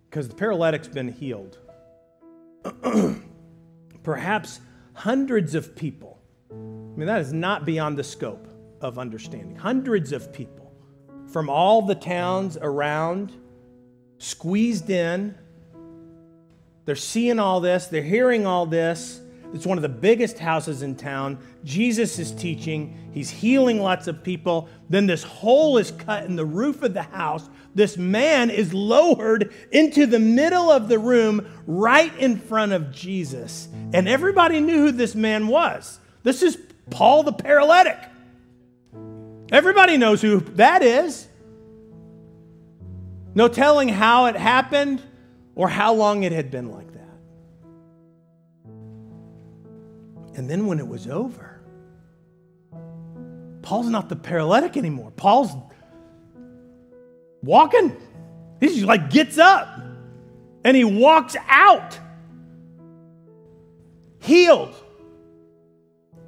[0.09, 1.57] Because the paralytic's been healed.
[4.03, 4.59] Perhaps
[4.93, 6.19] hundreds of people.
[6.51, 8.47] I mean, that is not beyond the scope
[8.81, 9.55] of understanding.
[9.55, 10.61] Hundreds of people
[11.31, 13.31] from all the towns around,
[14.17, 15.35] squeezed in.
[16.85, 19.21] They're seeing all this, they're hearing all this.
[19.53, 21.37] It's one of the biggest houses in town.
[21.63, 24.69] Jesus is teaching, he's healing lots of people.
[24.89, 27.49] Then this hole is cut in the roof of the house.
[27.75, 33.67] This man is lowered into the middle of the room right in front of Jesus.
[33.93, 35.99] And everybody knew who this man was.
[36.23, 36.57] This is
[36.89, 37.97] Paul the paralytic.
[39.51, 41.27] Everybody knows who that is.
[43.35, 45.01] No telling how it happened
[45.55, 46.90] or how long it had been like
[50.35, 51.61] And then when it was over,
[53.61, 55.11] Paul's not the paralytic anymore.
[55.11, 55.51] Paul's
[57.43, 57.95] walking.
[58.59, 59.67] He just like gets up
[60.63, 61.99] and he walks out.
[64.19, 64.75] Healed.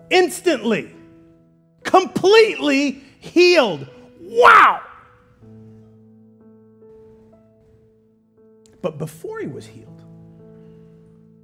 [0.09, 0.93] Instantly.
[1.83, 3.87] Completely healed.
[4.19, 4.81] Wow.
[8.81, 10.03] But before he was healed,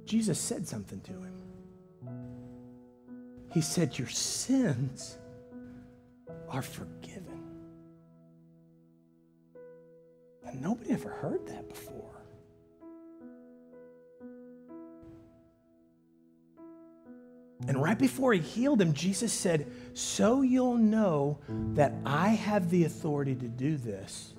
[0.04, 1.29] Jesus said something to him.
[3.52, 5.18] He said, Your sins
[6.48, 7.42] are forgiven.
[10.46, 12.06] And nobody ever heard that before.
[17.68, 21.38] And right before he healed him, Jesus said, So you'll know
[21.74, 24.34] that I have the authority to do this.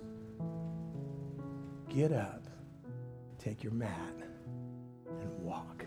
[1.88, 2.42] Get up
[3.44, 4.14] take your mat
[5.20, 5.86] and walk.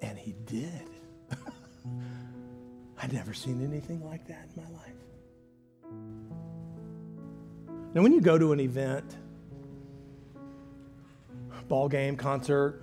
[0.00, 0.88] And he did.
[3.00, 4.94] I'd never seen anything like that in my life.
[7.94, 9.16] Now, when you go to an event,
[11.68, 12.82] ball game, concert,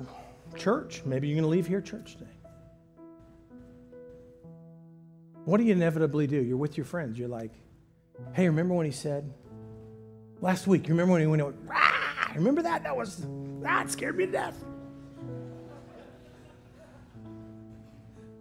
[0.55, 2.31] church, maybe you're going to leave here church today.
[5.43, 6.41] What do you inevitably do?
[6.41, 7.19] You're with your friends.
[7.19, 7.51] You're like,
[8.33, 9.31] hey, remember when he said
[10.41, 10.87] last week?
[10.87, 11.85] You remember when he went, Rah!
[12.35, 12.83] remember that?
[12.83, 13.25] That was,
[13.61, 14.63] that scared me to death.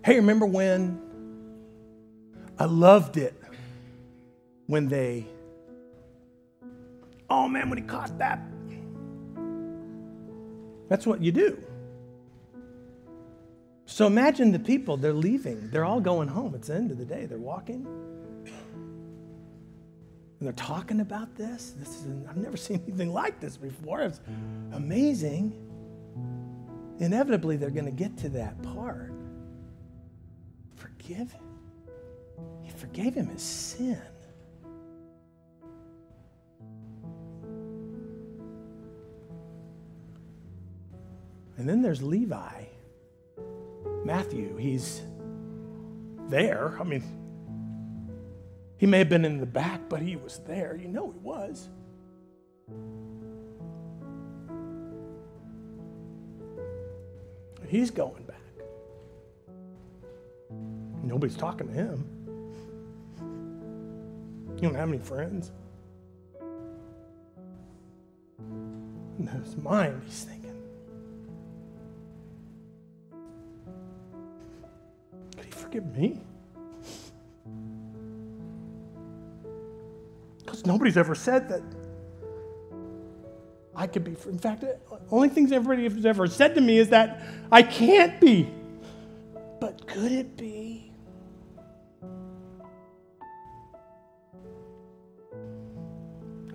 [0.05, 1.01] Hey, remember when
[2.59, 3.33] I loved it
[4.67, 5.27] when they,
[7.31, 8.39] oh man, when he caught that.
[10.91, 11.59] That's what you do.
[13.87, 15.71] So imagine the people, they're leaving.
[15.71, 16.55] They're all going home.
[16.55, 17.25] It's the end of the day.
[17.25, 17.87] They're walking.
[18.45, 21.77] And they're talking about this.
[21.79, 24.03] This is, I've never seen anything like this before.
[24.03, 24.21] It's
[24.73, 25.59] amazing.
[26.99, 29.14] Inevitably, they're going to get to that part.
[31.05, 31.35] Forgive.
[32.63, 34.01] He forgave him his sin.
[41.59, 42.65] And then there's Levi.
[44.05, 45.03] Matthew, he's
[46.29, 46.75] there.
[46.81, 47.03] I mean,
[48.79, 50.75] he may have been in the back, but he was there.
[50.75, 51.69] You know he was.
[57.69, 58.24] He's going.
[61.15, 62.05] Nobody's talking to him.
[64.57, 65.53] You don't have any friends.
[69.21, 70.61] In his mind, he's thinking,
[75.37, 76.19] could he forgive me?
[80.39, 81.62] Because nobody's ever said that
[83.77, 84.17] I could be.
[84.29, 84.81] In fact, the
[85.12, 88.53] only things everybody has ever said to me is that I can't be.
[89.61, 90.64] But could it be?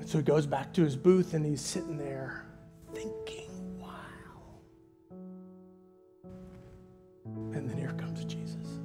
[0.09, 2.43] So he goes back to his booth and he's sitting there
[2.95, 3.91] thinking, wow.
[7.53, 8.79] And then here comes Jesus.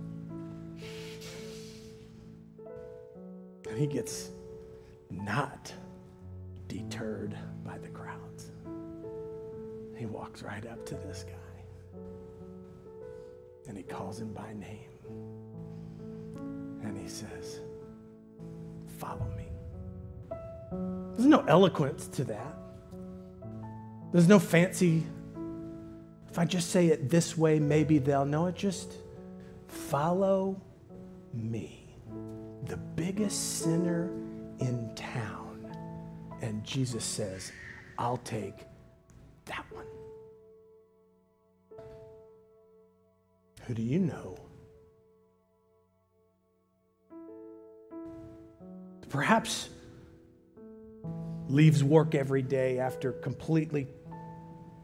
[3.67, 4.33] And he gets
[5.11, 5.73] not
[6.69, 8.51] deterred by the crowds.
[9.97, 11.33] He walks right up to this guy
[13.67, 14.91] and he calls him by name.
[16.83, 17.61] And he says,
[18.99, 19.44] Follow me.
[21.47, 22.57] Eloquence to that.
[24.13, 25.03] There's no fancy,
[26.31, 28.55] if I just say it this way, maybe they'll know it.
[28.55, 28.95] Just
[29.69, 30.61] follow
[31.33, 31.97] me,
[32.67, 34.11] the biggest sinner
[34.61, 35.77] in town.
[36.43, 37.53] And Jesus says,
[37.99, 38.67] I'll take
[39.47, 39.87] that one.
[43.67, 44.37] Who do you know?
[49.09, 49.71] Perhaps
[51.49, 53.87] leaves work every day after completely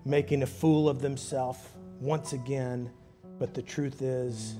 [0.04, 1.60] making a fool of themselves
[2.00, 2.90] once again.
[3.38, 4.54] But the truth is,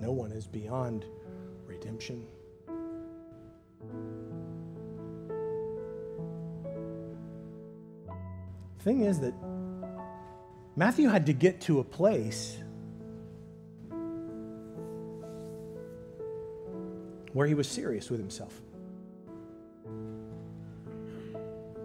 [0.00, 1.04] no one is beyond
[1.66, 2.26] redemption.
[8.86, 9.34] thing is that
[10.76, 12.56] Matthew had to get to a place
[17.36, 18.62] where he was serious with himself.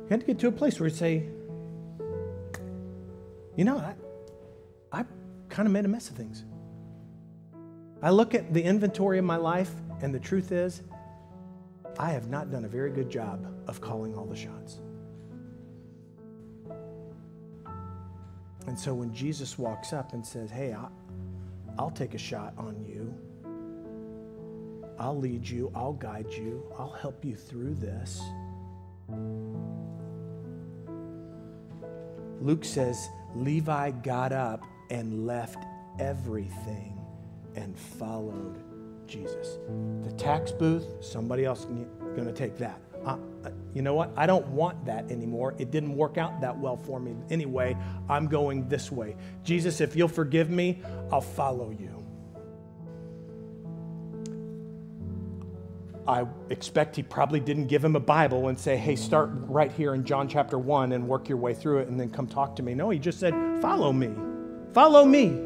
[0.08, 1.26] He had to get to a place where he'd say,
[3.58, 3.96] You know, I,
[4.94, 5.04] I
[5.50, 6.46] kind of made a mess of things.
[8.02, 9.72] I look at the inventory of my life,
[10.02, 10.84] and the truth is,
[12.00, 14.80] I have not done a very good job of calling all the shots.
[18.68, 20.74] And so when Jesus walks up and says, Hey,
[21.78, 23.01] I'll take a shot on you,
[25.02, 28.22] I'll lead you, I'll guide you, I'll help you through this.
[32.40, 35.58] Luke says, Levi got up and left
[36.00, 37.00] everything
[37.56, 38.62] and followed
[39.08, 39.58] Jesus.
[40.04, 42.80] The tax booth, somebody else going to take that.
[43.04, 44.12] Uh, uh, you know what?
[44.16, 45.56] I don't want that anymore.
[45.58, 47.76] It didn't work out that well for me anyway.
[48.08, 49.16] I'm going this way.
[49.44, 52.01] Jesus, if you'll forgive me, I'll follow you.
[56.08, 59.94] I expect he probably didn't give him a Bible and say, hey, start right here
[59.94, 62.64] in John chapter 1 and work your way through it and then come talk to
[62.64, 62.74] me.
[62.74, 64.10] No, he just said, follow me.
[64.74, 65.40] Follow me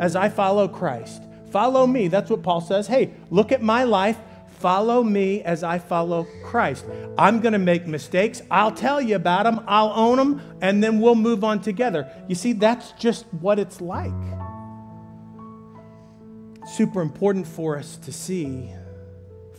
[0.00, 1.22] as I follow Christ.
[1.50, 2.08] Follow me.
[2.08, 2.86] That's what Paul says.
[2.86, 4.18] Hey, look at my life.
[4.58, 6.84] Follow me as I follow Christ.
[7.16, 8.42] I'm going to make mistakes.
[8.50, 9.64] I'll tell you about them.
[9.68, 12.10] I'll own them, and then we'll move on together.
[12.26, 14.10] You see, that's just what it's like.
[16.74, 18.74] Super important for us to see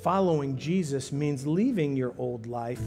[0.02, 2.82] following Jesus means leaving your old life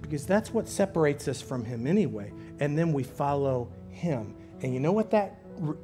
[0.00, 2.32] because that's what separates us from him anyway.
[2.60, 4.36] And then we follow him.
[4.62, 5.40] And you know what that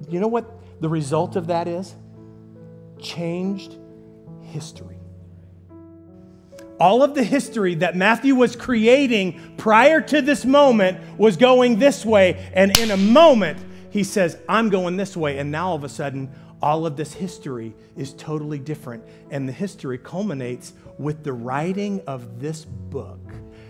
[0.09, 0.51] you know what
[0.81, 1.95] the result of that is?
[3.01, 3.77] Changed
[4.43, 4.99] history.
[6.79, 12.05] All of the history that Matthew was creating prior to this moment was going this
[12.05, 12.51] way.
[12.55, 13.59] And in a moment,
[13.91, 15.39] he says, I'm going this way.
[15.39, 16.31] And now all of a sudden,
[16.63, 19.05] all of this history is totally different.
[19.31, 23.21] And the history culminates with the writing of this book.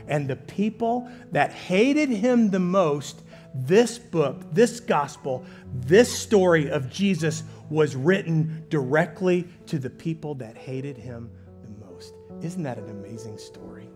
[0.09, 3.23] And the people that hated him the most,
[3.55, 10.57] this book, this gospel, this story of Jesus was written directly to the people that
[10.57, 11.31] hated him
[11.63, 12.13] the most.
[12.43, 13.89] Isn't that an amazing story?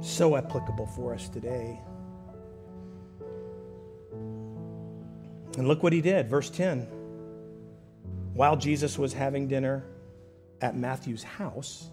[0.00, 1.78] So applicable for us today.
[5.56, 6.80] And look what he did, verse 10.
[8.34, 9.84] While Jesus was having dinner
[10.60, 11.88] at Matthew's house,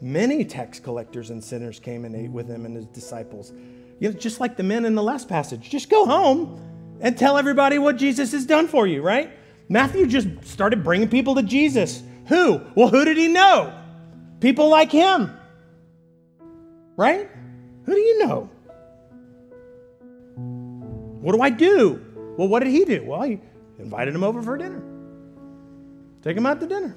[0.00, 3.52] many tax collectors and sinners came and ate with him and his disciples.
[3.98, 7.36] You know, just like the men in the last passage, just go home and tell
[7.36, 9.30] everybody what Jesus has done for you, right?
[9.68, 12.02] Matthew just started bringing people to Jesus.
[12.28, 12.62] Who?
[12.74, 13.78] Well, who did he know?
[14.40, 15.36] People like him,
[16.96, 17.28] right?
[17.84, 18.50] Who do you know?
[21.20, 22.05] What do I do?
[22.36, 23.04] Well, what did he do?
[23.04, 23.40] Well, he
[23.78, 24.82] invited him over for dinner.
[26.22, 26.96] Take him out to dinner.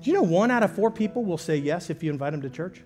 [0.00, 2.42] Do you know one out of four people will say yes if you invite them
[2.42, 2.82] to church?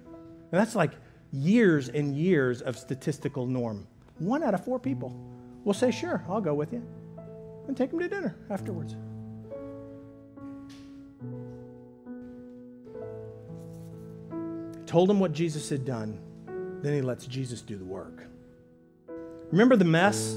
[0.51, 0.93] And that's like
[1.33, 3.87] years and years of statistical norm.
[4.19, 5.15] One out of four people
[5.65, 6.83] will say, Sure, I'll go with you.
[7.69, 8.97] And take them to dinner afterwards.
[14.87, 16.19] Told him what Jesus had done.
[16.83, 18.25] Then he lets Jesus do the work.
[19.51, 20.37] Remember the mess?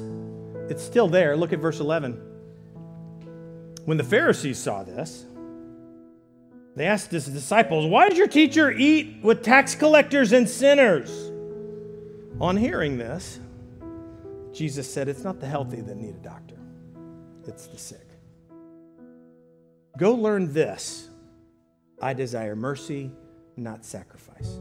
[0.70, 1.38] It's still there.
[1.38, 2.13] Look at verse 11.
[3.86, 5.26] When the Pharisees saw this,
[6.76, 11.32] they asked his disciples, Why does your teacher eat with tax collectors and sinners?
[12.41, 13.39] On hearing this,
[14.51, 16.57] Jesus said, It's not the healthy that need a doctor,
[17.47, 18.01] it's the sick.
[19.97, 21.09] Go learn this
[22.01, 23.11] I desire mercy,
[23.55, 24.59] not sacrifice.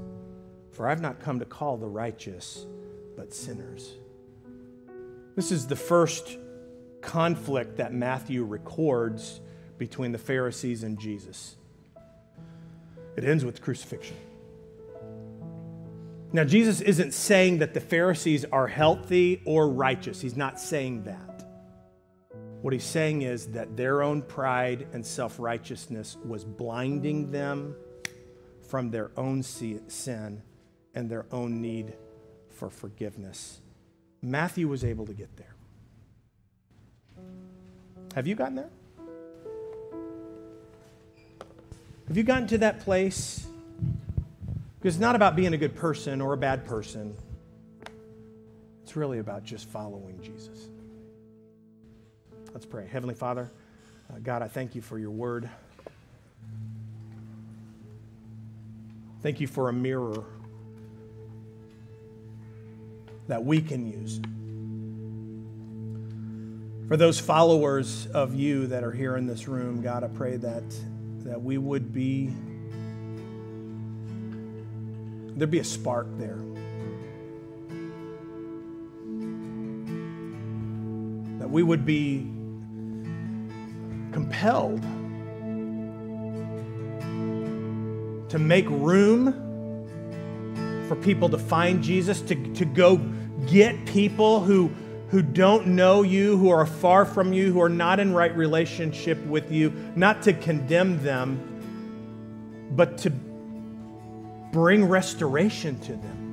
[0.70, 2.66] For I've not come to call the righteous,
[3.16, 3.94] but sinners.
[5.34, 6.38] This is the first
[7.00, 9.40] conflict that Matthew records
[9.78, 11.56] between the Pharisees and Jesus.
[13.16, 14.16] It ends with crucifixion.
[16.32, 20.20] Now, Jesus isn't saying that the Pharisees are healthy or righteous.
[20.20, 21.46] He's not saying that.
[22.60, 27.76] What he's saying is that their own pride and self righteousness was blinding them
[28.68, 30.42] from their own sin
[30.94, 31.94] and their own need
[32.48, 33.60] for forgiveness.
[34.24, 35.54] Matthew was able to get there.
[38.14, 38.70] Have you gotten there?
[42.08, 43.46] Have you gotten to that place?
[44.78, 47.14] Because it's not about being a good person or a bad person.
[48.82, 50.68] It's really about just following Jesus.
[52.52, 52.86] Let's pray.
[52.90, 53.50] Heavenly Father,
[54.10, 55.48] uh, God, I thank you for your word.
[59.22, 60.24] Thank you for a mirror
[63.28, 64.20] that we can use.
[66.88, 70.64] For those followers of you that are here in this room, God, I pray that,
[71.24, 72.30] that we would be,
[75.34, 76.38] there'd be a spark there.
[81.38, 82.30] That we would be
[84.12, 84.82] compelled
[88.28, 89.53] to make room
[90.88, 92.96] for people to find Jesus, to, to go
[93.46, 94.70] get people who,
[95.08, 99.24] who don't know you, who are far from you, who are not in right relationship
[99.26, 103.10] with you, not to condemn them, but to
[104.52, 106.24] bring restoration to them.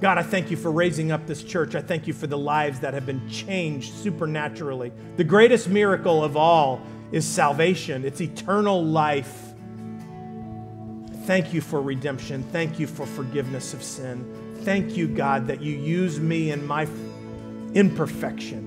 [0.00, 1.74] God, I thank you for raising up this church.
[1.74, 4.92] I thank you for the lives that have been changed supernaturally.
[5.16, 6.80] The greatest miracle of all
[7.10, 9.47] is salvation, it's eternal life.
[11.28, 12.42] Thank you for redemption.
[12.42, 14.24] Thank you for forgiveness of sin.
[14.62, 16.88] Thank you, God, that you use me in my
[17.74, 18.64] imperfection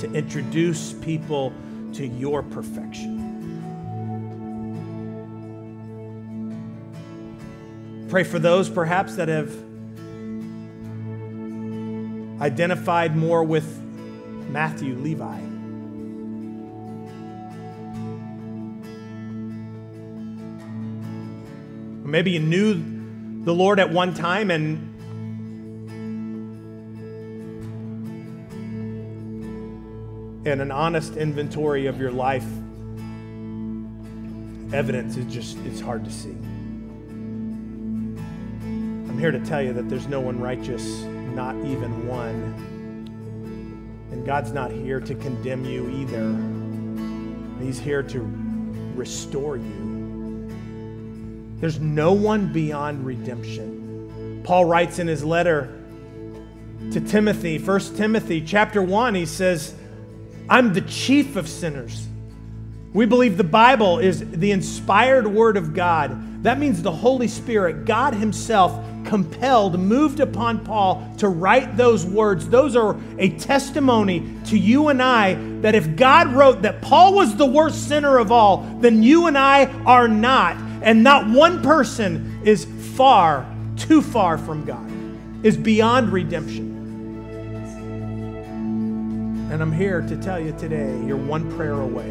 [0.00, 1.52] to introduce people
[1.92, 3.18] to your perfection.
[8.08, 9.54] Pray for those perhaps that have
[12.40, 13.78] identified more with
[14.48, 15.49] Matthew, Levi.
[22.10, 24.88] Maybe you knew the Lord at one time and
[30.44, 32.46] and an honest inventory of your life
[34.72, 36.34] evidence is just it's hard to see.
[38.60, 40.84] I'm here to tell you that there's no one righteous
[41.34, 42.56] not even one.
[44.10, 47.64] And god's not here to condemn you either.
[47.64, 48.18] He's here to
[48.96, 49.89] restore you
[51.60, 54.42] there's no one beyond redemption.
[54.44, 55.76] Paul writes in his letter
[56.92, 59.74] to Timothy, 1 Timothy chapter 1, he says,
[60.48, 62.06] I'm the chief of sinners.
[62.92, 66.42] We believe the Bible is the inspired word of God.
[66.42, 68.72] That means the Holy Spirit, God Himself,
[69.04, 72.48] compelled, moved upon Paul to write those words.
[72.48, 77.36] Those are a testimony to you and I that if God wrote that Paul was
[77.36, 80.56] the worst sinner of all, then you and I are not.
[80.82, 84.90] And not one person is far, too far from God,
[85.44, 86.70] is beyond redemption.
[89.52, 92.08] And I'm here to tell you today you're one prayer away.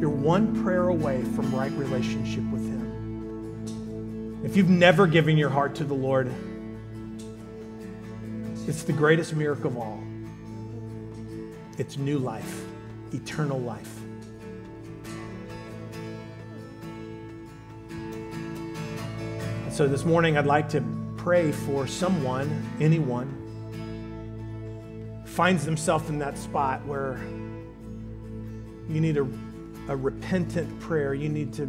[0.00, 4.40] You're one prayer away from right relationship with Him.
[4.44, 6.32] If you've never given your heart to the Lord,
[8.66, 10.02] it's the greatest miracle of all.
[11.76, 12.64] It's new life,
[13.12, 13.99] eternal life.
[19.70, 20.82] So this morning, I'd like to
[21.16, 23.36] pray for someone, anyone,
[25.24, 27.20] finds themselves in that spot where
[28.88, 29.28] you need a,
[29.88, 31.14] a repentant prayer.
[31.14, 31.66] You need to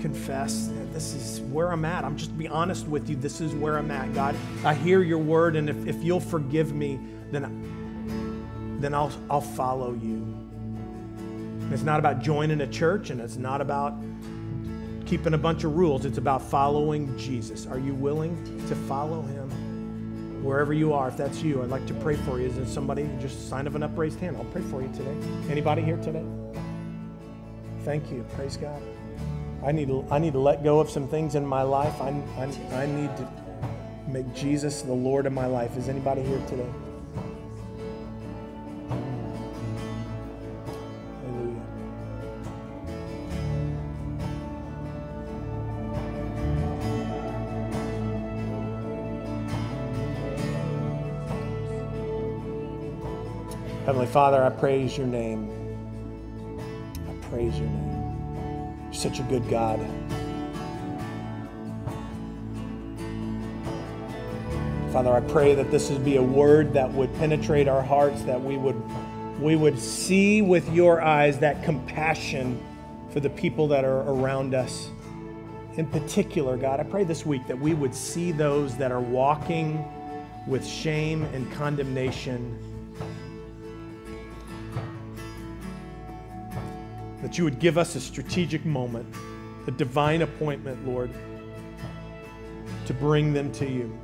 [0.00, 2.04] confess this is where I'm at.
[2.04, 3.14] I'm just be honest with you.
[3.14, 4.34] This is where I'm at, God.
[4.64, 6.98] I hear your word, and if, if you'll forgive me,
[7.30, 10.26] then, then I'll, I'll follow you.
[11.70, 13.94] It's not about joining a church, and it's not about
[15.06, 16.04] keeping a bunch of rules.
[16.04, 17.66] It's about following Jesus.
[17.66, 18.36] Are you willing
[18.68, 19.50] to follow him?
[20.42, 22.46] Wherever you are, if that's you, I'd like to pray for you.
[22.46, 23.08] Is there somebody?
[23.20, 24.36] Just sign of an upraised hand.
[24.36, 25.16] I'll pray for you today.
[25.50, 26.24] Anybody here today?
[27.82, 28.24] Thank you.
[28.34, 28.82] Praise God.
[29.64, 31.98] I need to, I need to let go of some things in my life.
[32.00, 33.28] I, I, I need to
[34.06, 35.76] make Jesus the Lord of my life.
[35.78, 36.68] Is anybody here today?
[54.14, 55.50] Father, I praise your name.
[57.08, 58.76] I praise your name.
[58.84, 59.80] You're such a good God.
[64.92, 68.40] Father, I pray that this would be a word that would penetrate our hearts, that
[68.40, 68.80] we would,
[69.40, 72.62] we would see with your eyes that compassion
[73.10, 74.90] for the people that are around us.
[75.76, 79.84] In particular, God, I pray this week that we would see those that are walking
[80.46, 82.73] with shame and condemnation
[87.24, 89.06] that you would give us a strategic moment,
[89.66, 91.10] a divine appointment, Lord,
[92.84, 93.98] to bring them to you.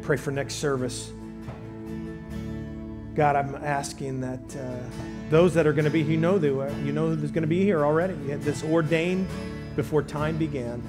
[0.00, 1.12] Pray for next service.
[3.14, 4.74] God, I'm asking that uh,
[5.28, 7.46] those that are going to be, here, you know, they, you know who's going to
[7.46, 8.14] be here already.
[8.24, 9.28] You have this ordained
[9.76, 10.82] before time began.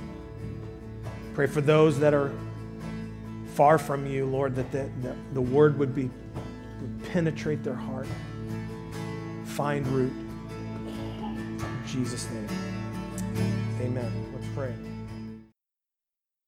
[1.34, 2.32] Pray for those that are
[3.56, 6.10] far from you, Lord, that the, the, the word would be
[6.80, 8.08] would penetrate their heart,
[9.56, 10.12] find root.
[10.12, 12.50] In Jesus' name.
[13.80, 14.12] Amen.
[14.34, 14.74] Let's pray.